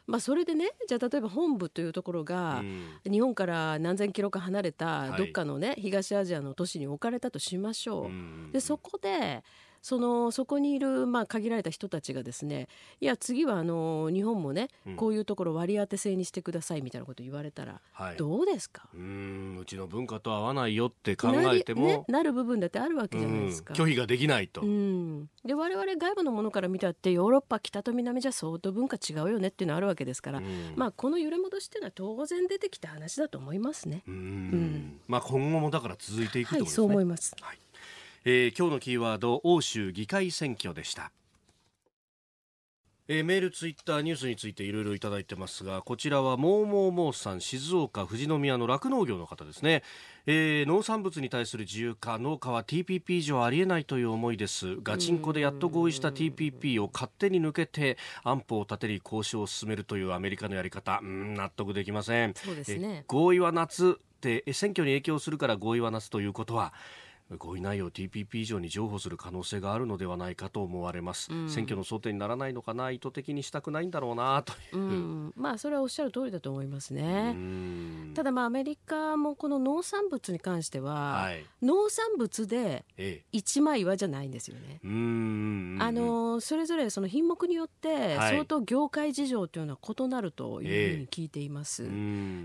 [0.07, 2.65] まあ、それでねじゃあ例えば本部というところが、
[3.09, 8.11] 日本から何千キロか離れたどっかのね、東アジアの都市に置かれたとしましょ
[8.49, 8.53] う。
[8.53, 9.45] でそこで
[9.83, 12.69] そのそこにいる、まあ、限られた人たちがですね
[13.01, 18.89] いや次はあの日本もね、うん、こういうところ割り当て制にしてくださいみたいなこと言われたら、はい、どうですか？
[18.95, 23.75] うんうちの文化と合わないよって考えてもな,、ね、なる部分だってあるわけじゃないですか。
[23.75, 24.61] 拒否ができないと。
[24.61, 30.43] うんで我々外部のものから見たってヨーロッパ北と南じゃ相当文化違うよねっていうのはあるわけですから、
[30.77, 34.03] まあこの揺れ戻しっていうのは当然出てきた話だと思いますね。
[34.07, 37.35] うんうんまあ今後もだから続いていくと、ね、はい、そう思います。
[37.41, 37.59] はい
[38.27, 41.11] えー、今日のキーワード欧州議会選挙でした
[43.13, 49.83] えー、メール、ツイッター、ニュースについていろいろいただいてますが、こちらはモーモーモーさん、静岡、富士宮の酪農業の方ですね、
[50.27, 54.77] えー、農産物に対する自由化、農家は TPP 以上ありえないという思いです。
[54.85, 62.35] ガチンコでやっと合意した TPP を勝手に抜けて、安保を立てり交渉を進めるというアメリカのやり方、うん、納得できません。
[62.35, 63.03] そうですね。
[63.09, 66.73] 合意は夏って選挙に影響するから合意は夏ということは、
[67.39, 77.37] 合意内容 TPP 以上に譲歩する可能性があるのではないかと思われます、うん、選挙の争点にならないのかな意図的にしたくないんだろうなという、うん、まあそれはおっしゃる通りだと思いますね。
[78.15, 82.85] ただまあアメリカもこの農産物に関しては、はい、農産物で
[83.33, 91.89] 一枚岩じゃないんですよね、あのそれぞれその品目によって相当業界事情というのは異なるというふうに聞いています、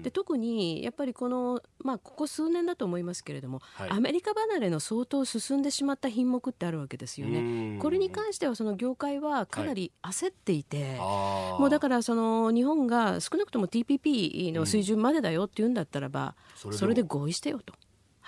[0.04, 7.80] で特にやっぱりこのまあここ数年だと思いますけれども、はい、アメリカ離れのの相当進んでしまった品目ってあるわけですよね。
[7.80, 17.74] これに関してはその業界はかなり焦っていて、はい、もうだからその日本が少なくとも TPP の水準までだよって言うんだったらば、うん、それで合意してよと。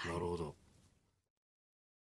[0.05, 0.55] なるほど。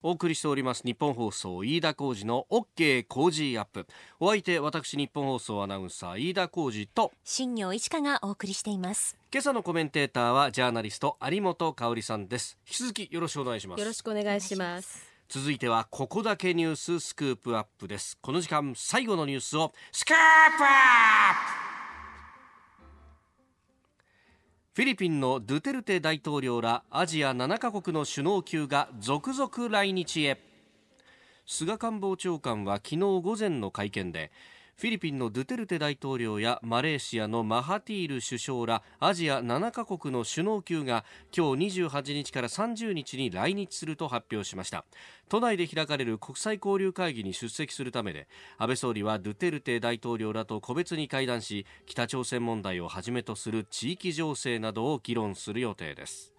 [0.04, 3.86] お送りしております日本放送飯田浩二の OK 工事アップ。
[4.20, 9.16] お相手私日本放送アナウンサー飯田浩二と新業一華がお送りしています。
[9.32, 12.58] 今朝のコメンテーターはジャーナリスト有本香里さんです。
[12.68, 13.80] 引き続きよろしくお願いします。
[13.80, 15.06] よろしくお願いします。
[15.30, 18.18] 続いてはここだけニューススクープアップです。
[18.22, 20.20] この時間最後のニュースをスクープ
[20.64, 21.80] アップ
[24.74, 30.39] フィリピンのドゥテルテ大統領らアジア7カ国の首脳級が続々来日へ。
[31.45, 34.32] 菅官房長官は昨日午前の会見で
[34.78, 41.05] フィリピンのドゥテルテ大統領やマレーシアのマハティール首相らアジア7カ国の首脳級が
[41.36, 44.86] 今日28日から30日に来日すると発表しました。
[45.30, 56.30] 都内で開かれる国際交流会議に出席するためで安倍総理はドゥテルテ大統領らと個別に会談し北朝鮮問題をはじめとする地域情勢などを議論する予定です。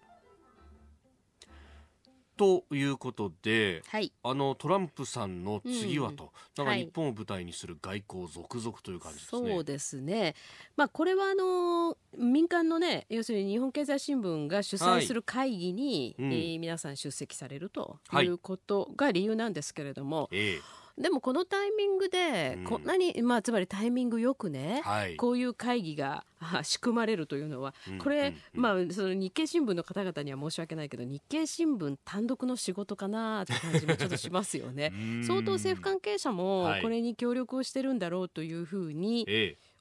[2.35, 9.49] ということで、はい、あのトランプさんの次はと、うん、なんか日本を舞台にする外交続々という感じですね。
[9.51, 10.35] そうですね。
[10.75, 20.23] まあこれはあの民間のね要するに日本経済新聞が主催する会議に、はい、えー、皆さん出席されるということが理由なんですけれども。
[20.23, 26.23] はい、えーでもこのタイミングでこんなに、うん、まあつまりタイミングよくね、はい、こういう会議が
[26.61, 34.93] 仕組まれるというのはこれ、まあその日経新聞の方々には申し訳ないけど日経新聞単独の仕事かなって感じもちょっとしますよね。
[35.25, 39.27] 相当政府関係者もこれに協力をしてるんだろうというふうに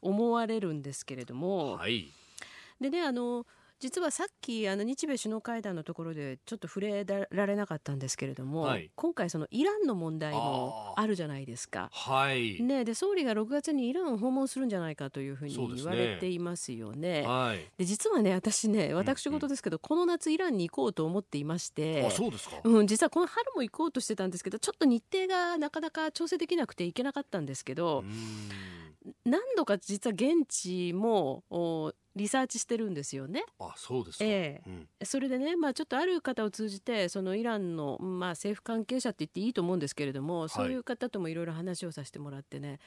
[0.00, 2.10] 思われるんですけれども、はい、
[2.80, 3.46] でねあの
[3.82, 11.90] 実はさっきあの日米首脳会談のところでちょっと触れられなかったんですけれども、はい、今回そのイランの問題もあるじゃないですか。
[11.92, 12.62] はい。
[12.62, 17.22] ね、で総理が6月にイランを訪問するんじゃないかというふうに言われていますよね。
[17.76, 28.04] で、ね実はね私ね私事ですけど、うんうん、この夏イランに行こうと思っていましてあそうですか、うん、実はこの春も行こうとしてたんですけどちょっと日程がなかなか調整できなくて行けなかったんですけど。
[29.24, 31.42] 何度か実は現地も
[32.14, 33.44] リサーチしてるんですよね。
[33.58, 42.80] あそうですか、ええ、うん、それでね、まあ、ちょっとある方を通じてそのイランの、まあ、政府関係者って言っていいと思うんですけれども、はい、そういう方ともいろいろ話をさせてもらってね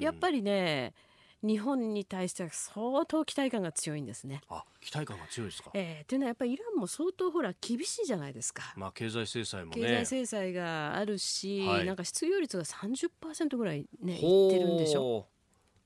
[0.00, 0.94] やっぱりね
[1.42, 4.40] 日本に対しては相当期待感が強いんですね。
[4.48, 8.74] あ期待感が強いですか、えー、というのはやっぱりイランも相当ほら厳しいじゃないですか。
[8.76, 9.80] まあ経済制裁もね。
[9.80, 15.28] 経済制裁があるし、はい、なんか失業率が30%ぐらいねいってるんでしょ。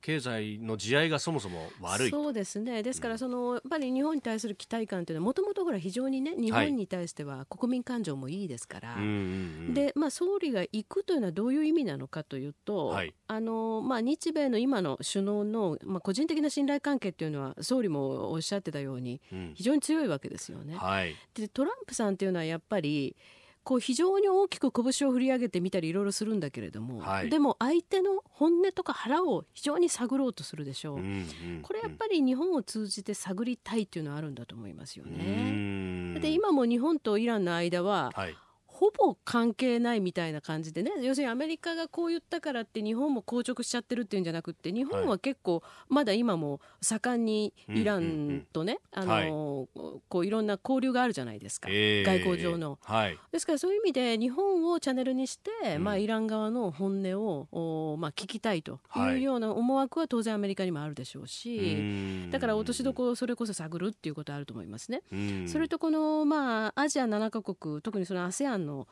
[0.02, 2.82] 経済の地合いがそもそも悪いそうですね。
[2.82, 19.20] ですからその、やっぱり日本に対する期待感というのはもともとほら非常にね日本に対しては国民感情もいいですから、はい、で、まあ、総理が行くというのはどういう意味なのかというと、はい、あのまあ、日米の今の首脳の、まあ、個人的な信頼関係というのは総理もおっしゃってたように
[19.54, 20.74] 非常に強いわけですよね。
[20.74, 23.16] うんはい、でトランプさんというのはやっぱり
[23.64, 36.18] こう非常に大きく拳を振り上げてみたりいろいろするんだけれども、はい、でも相手の本音とか腹を非常に探ろうとするでしょう、うんうんうん、これやっぱり日本を通じて探りたいっていうのはあるんだと思いますよね。
[36.20, 38.36] で今も日本とイランの間は、はい
[38.82, 40.90] ほぼ関係ないみたいな感じでね。
[41.02, 49.68] 要するにアメリカがこう言ったからって日本も硬直しちゃってるっていうんじゃなくて日本は結構まだ今も盛んにイランとね、あの
[50.08, 65.02] こういろんな交流があるじゃないですか、えー、外交上の、はい、ですからそういう意味で日本をチャンネルにして、うん、まあ、イラン側の本音をお、まあ、聞きたいというような思惑は当然アメリカにもあるでしょうし、だから落としどころをそれこそ探るっていうことあると思いますね。
[65.46, 68.86] それとこの、まあ、アジア7カ国特にその ASEAN のの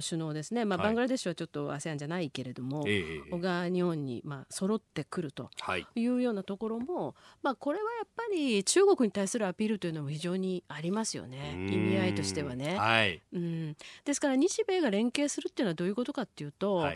[0.00, 5.50] 首脳ですね、まあ、バングラデシュはちょっと ASEAN じゃないけれども、はい、が日本にまあ揃ってくると
[5.96, 6.06] い。
[6.06, 11.52] うようなところも、はい、まあ、これはやっぱり中国に対するアピールというのも非常にありますよね。
[11.70, 13.76] 意味合いとしてはね、はい、うん。
[14.04, 16.86] ですから日米が連携するっていうのはどういうことかっていうと、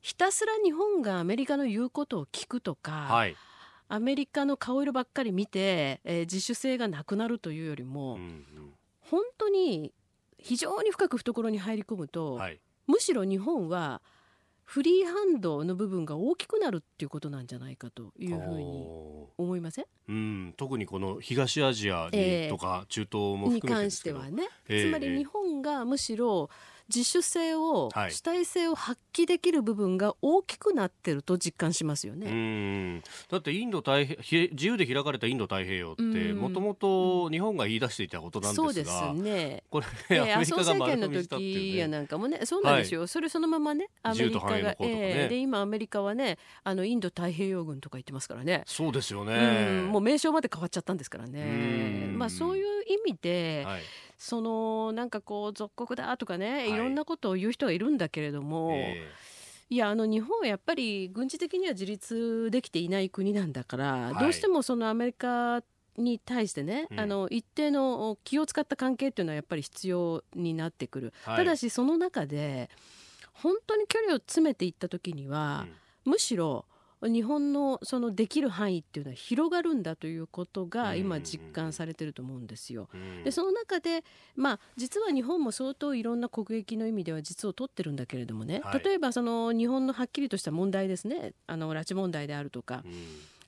[0.00, 3.26] ひたすら日本がアメリカの言うことを聞くとか、
[3.88, 9.92] アメリカの顔色ばっかり見て、えー、自主性がなくなるというよりも、うんうん、本当に
[10.42, 14.02] 非常に深く懐に入り込むと、はい、むしろ日本は
[14.64, 18.86] フリーハンドの部分が大きくなるっていうことなんじゃないかというふうに
[19.36, 19.84] 思いません？
[20.08, 20.54] うん。
[20.56, 26.50] 特にこの東アジアにとか中東も含めて、に関してはね、えー、つまり日本がむしろ
[26.94, 33.02] 自主性を、はい、主体性を発揮できる部分が大きくなってると実感しますよね。
[33.30, 39.62] だってインド太平自由で開かれたインド太平洋ってもともと日本が言い出していたことなんですが、そうですね。
[39.70, 43.00] これ、アメリカが丸の時やなんかもね、そうなんですよ。
[43.00, 48.62] はい、それそのままね、アメリカが、ねえー、で今アメリカはね、あのインド太平洋軍とか言ってますからね。
[48.66, 49.82] そうですよね。
[49.82, 52.10] もう名称まで変わっちゃったんですからね。
[52.14, 53.62] まあそういう意味で。
[53.64, 53.80] はい
[54.20, 58.70] そのなんかこう属国だとかね、い、ろんなことを言う人がいるんだけれども。
[58.74, 59.30] えー
[59.72, 65.62] いやあの日本はやっぱり軍事的には自立できていない国なんだから、はい、どうしてもそのアメリカ
[65.96, 72.68] に対してね、うん、あの一定の気を使った関係っていうのはやっぱり必要になってくる、はい、ただしその中で
[73.32, 75.66] 本当に距離を詰めていった時には、
[76.04, 76.64] うん、むしろ
[77.02, 82.88] 日本のそのできる範囲っていうのは広がるんだということが今実感されてると思うんですよ。
[83.24, 84.04] でその中で、
[84.36, 91.32] まあ、実は日本も相当いろんな国益の意味では実を取ってるんだけれどもね、はい、例えばその日本のはっきりとした問題ですね。
[91.46, 92.84] あの拉致問題であるとか。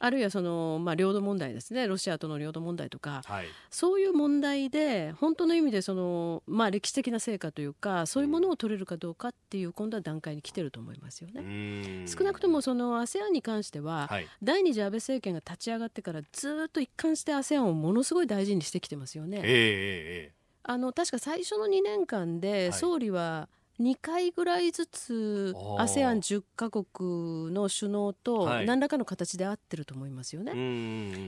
[0.04, 1.86] あるいはその、まあ、領土問題ですね。
[1.86, 12.04] ロシアとの領土問題とか、はい、そういう問題で本当の意味でその、まあ、歴史的な成果というかそういうものを取れるかどうかっていう今度は段階に来てると思いますよね。
[12.08, 19.40] 少なくともその ASEAN に関しては、はい、第二次安倍政権が立ち上がってからずっと一貫して ASEAN をものすごい大事にしてきてますよね。
[19.44, 30.52] えー、あの確か最初の2年間で総理は、はい2回ぐらいずつ ASEAN10 カ国の首脳と何らかの形で会ってると思いますよね、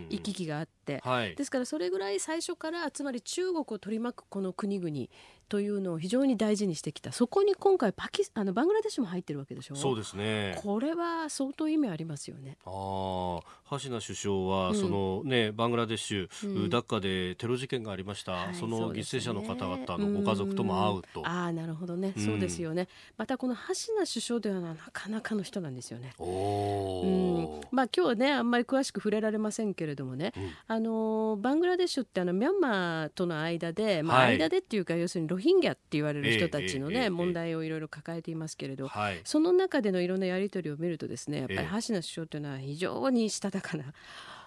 [0.08, 5.08] 行き来があって、はい、ですからそれぐらい最初からつまり中国を取り巻くこの国々
[5.48, 7.12] というのを非常に大事にしてきた。
[7.12, 9.76] そこに今回パキあのバングラデシュも入ってるわけでしょ？
[9.76, 10.58] そうですね。
[10.62, 12.56] これは相当意味ありますよね。
[12.64, 22.88] ああ橋名首相は、うん、そのねバングラデシュ、うん、ダッカでテロ事件がありました、はい、その犠牲者の方々のご家族とも会うと、うああなるほどね、そうですよね。
[23.16, 26.12] またこの橋名首相というのはなかなかの人なんですよね。
[26.18, 30.32] お、うん、まあ今日ねあんまり詳しく触れられませんけれどもね、
[30.66, 38.88] あのバングラデシュってあのミャンマーとの間で、まあ、間でっていうか、要するにロヒンギャって言われる人たちのね、問題をいろいろ抱えていますけれど、
[39.24, 43.92] その中でのいろんなやり取りを見るとですねやっぱり橋名首相というのは非常にしたたかな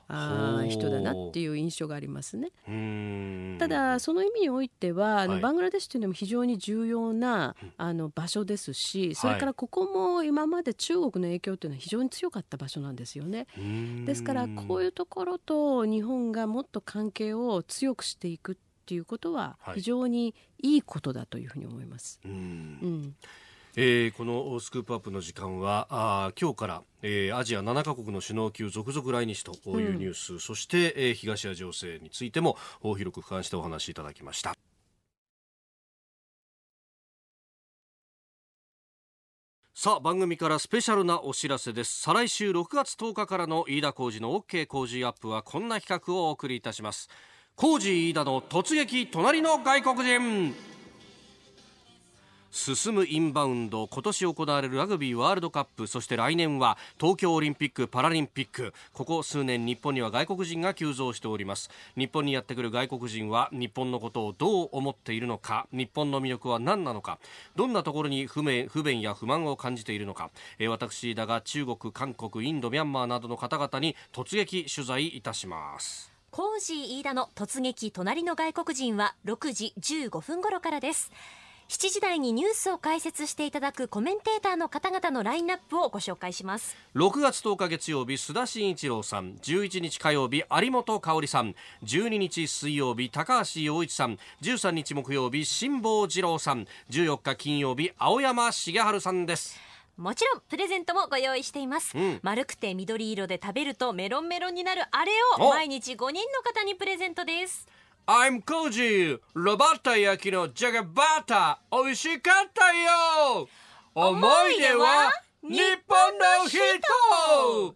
[0.10, 2.52] あ人だなっていう印象がありますね。
[3.60, 13.48] ただその意味においてはあの、バングラデシュというのも非常に重要なあの場所ですしそれからここも今まで中国の影響というのは非常に強かった場所なんですよね。
[14.06, 18.58] ですからこういうところと日本がもっと関係を強くしていく
[18.88, 20.34] っていうことは非常に
[20.64, 22.22] いいことだというふうに思います。
[22.24, 23.16] うん。
[23.76, 34.56] えー、このスクープアップの時間はあ今日から、えー、アジア7カ国の首脳級続々来日というニュース、うん、そして、えー、東アジア情勢についても広く俯瞰してお話しいただきました。
[39.76, 42.02] さあ番組からスペシャルなお知らせです。
[42.02, 47.10] 再来週6月10日からの飯田浩二の OK 工事アップはこんな企画をお送りいたします
[47.60, 50.53] 工事飯田の突撃隣の外国人。
[52.51, 58.76] 進むインバウンド今年行われるラグビーワールドカップそして来年は東京オリンピック・パラリンピック。
[58.93, 61.72] ここ数年日本には外国人が急増しております。
[61.95, 65.66] 日本にやってくる外国人は日本のことをどう思っているのか。
[65.72, 67.18] 日本の魅力は何なのか。
[67.55, 70.30] どんなところに不便不便や不満を感じているのか、
[70.60, 76.16] え私だが中国韓国インドミャンマーなどの方々に突撃取材いたします。
[76.30, 81.11] コージー飯田の突撃隣の外国人は6時15分頃からです。
[81.69, 86.78] 7時台にニュースを解説していただくコメンテーターの方々のラインナップをご紹介します。
[86.95, 89.34] 6月10日月曜日須田慎一郎さん。
[89.36, 91.55] 11日火曜日有本香里さん。
[91.84, 94.17] 12日水曜日高橋洋一さん。
[94.41, 96.67] 13日木曜日辛坊治郎さん。
[96.89, 99.66] 14日金曜日青山茂春さんです。
[99.98, 107.68] もちろんプレゼントもご用意しています、うん、丸くて緑色で食べるとメロンメロンになるあれを毎日5人の方にプレゼントです。
[108.06, 113.50] I'm Koji ロバッタ焼きのジャガバータ美味しかったよ。
[113.93, 114.18] 思
[114.48, 116.60] い出は日本の人。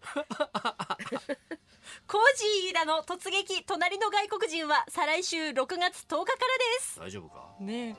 [2.06, 3.62] コージーらの突撃。
[3.64, 6.98] 隣の外国人は再来週6月10日からです。
[6.98, 7.54] 大丈夫か？
[7.60, 7.96] ね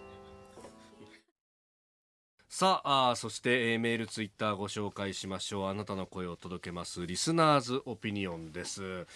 [2.56, 5.66] さああそして、えー、メールツイッターご紹介しましょう。
[5.70, 7.08] あなたの声を届けます。
[7.08, 9.08] リスナーズオピニオンです。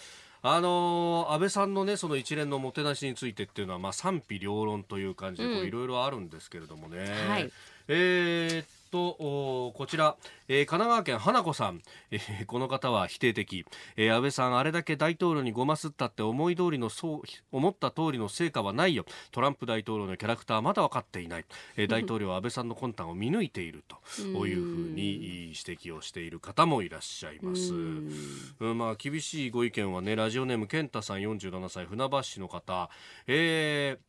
[0.42, 7.52] あのー、安倍さんのねその一連のもてなしについてっていうのはまあ賛否両論という感じでいろいろあるんですけれどもね、はい、
[7.86, 10.16] えー、とこちら、
[10.48, 13.64] えー、神奈川県花子さん、えー、この方は否定的、
[13.96, 17.22] えー、安倍さんあれだけ大統領にごますったって思い通りのそう
[17.52, 19.04] 思った通りの成果はないよ。
[19.30, 21.44] トランプ大統領のキャラクターまだ分かっていない、
[21.76, 23.98] えー、大統領は安倍さんの魂胆を見抜いていると。
[24.46, 27.74] いうふうに指摘をしている方もいらっしゃいます。
[27.74, 28.78] うん。
[28.78, 32.90] まあ厳しいご意見はねラジオネーム健太さん47歳船橋市の方、
[33.26, 34.07] えー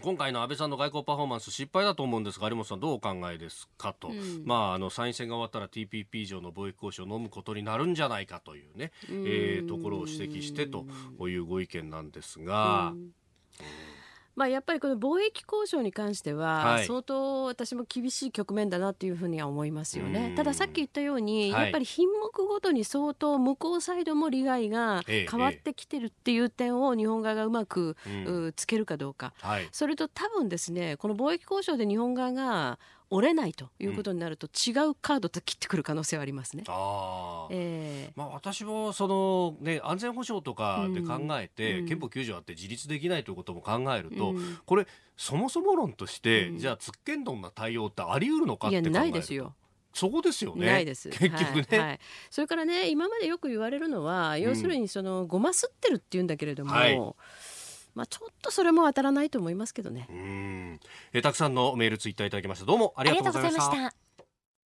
[0.00, 10.86] 今回の安倍さんの外交パフォーマンス失敗だと思うんですが有本さんどうお考えですかと、うん、まああの参院選が終わったら TPP 上の貿易交渉を飲むことになるんじゃないかというね、えー、ところを指摘してと
[11.28, 12.92] いうご意見なんですが。
[12.94, 13.12] うん
[14.34, 20.32] まあ、やっぱりこの貿易交渉に関しては、相当私も厳しい局面だなというふうには思いますよね。
[20.36, 27.96] たださっき言ったように、やっぱり品目ごとに相当向こうサイドも利害が変わってきてるっていう点を日本側がうまく、
[28.56, 29.34] つけるかどうか、
[29.70, 32.78] それと多分ですねこの貿易交渉で日本側が
[33.12, 36.64] 折れないということになると、違うカードと切ってくる可能性はありますね。
[36.66, 44.86] あえー、まあ、私もその、ね、安全保障とかで考えて、うん、憲法9条あって自立できないということも考えると、うん、これ
[45.16, 48.90] そもそも論として、うん、じゃあつっけんどんな対応ってあり得るのかって考えると。
[48.90, 49.54] いやないですよ。
[49.92, 50.64] そこですよね。
[50.64, 51.10] ないです。
[51.10, 52.00] 結局ね、はいはい、
[52.30, 56.72] それからね、今までよく言われるのは、要するにそのごますってるっていうんだけれども。
[56.72, 56.98] はい
[57.94, 60.06] まあ、ちょっとそれも当たらないと思いますけどね。
[60.10, 60.80] うん。
[61.12, 62.64] えたくさんのメールツイッターいただきました。
[62.64, 64.11] どうもありがとうございました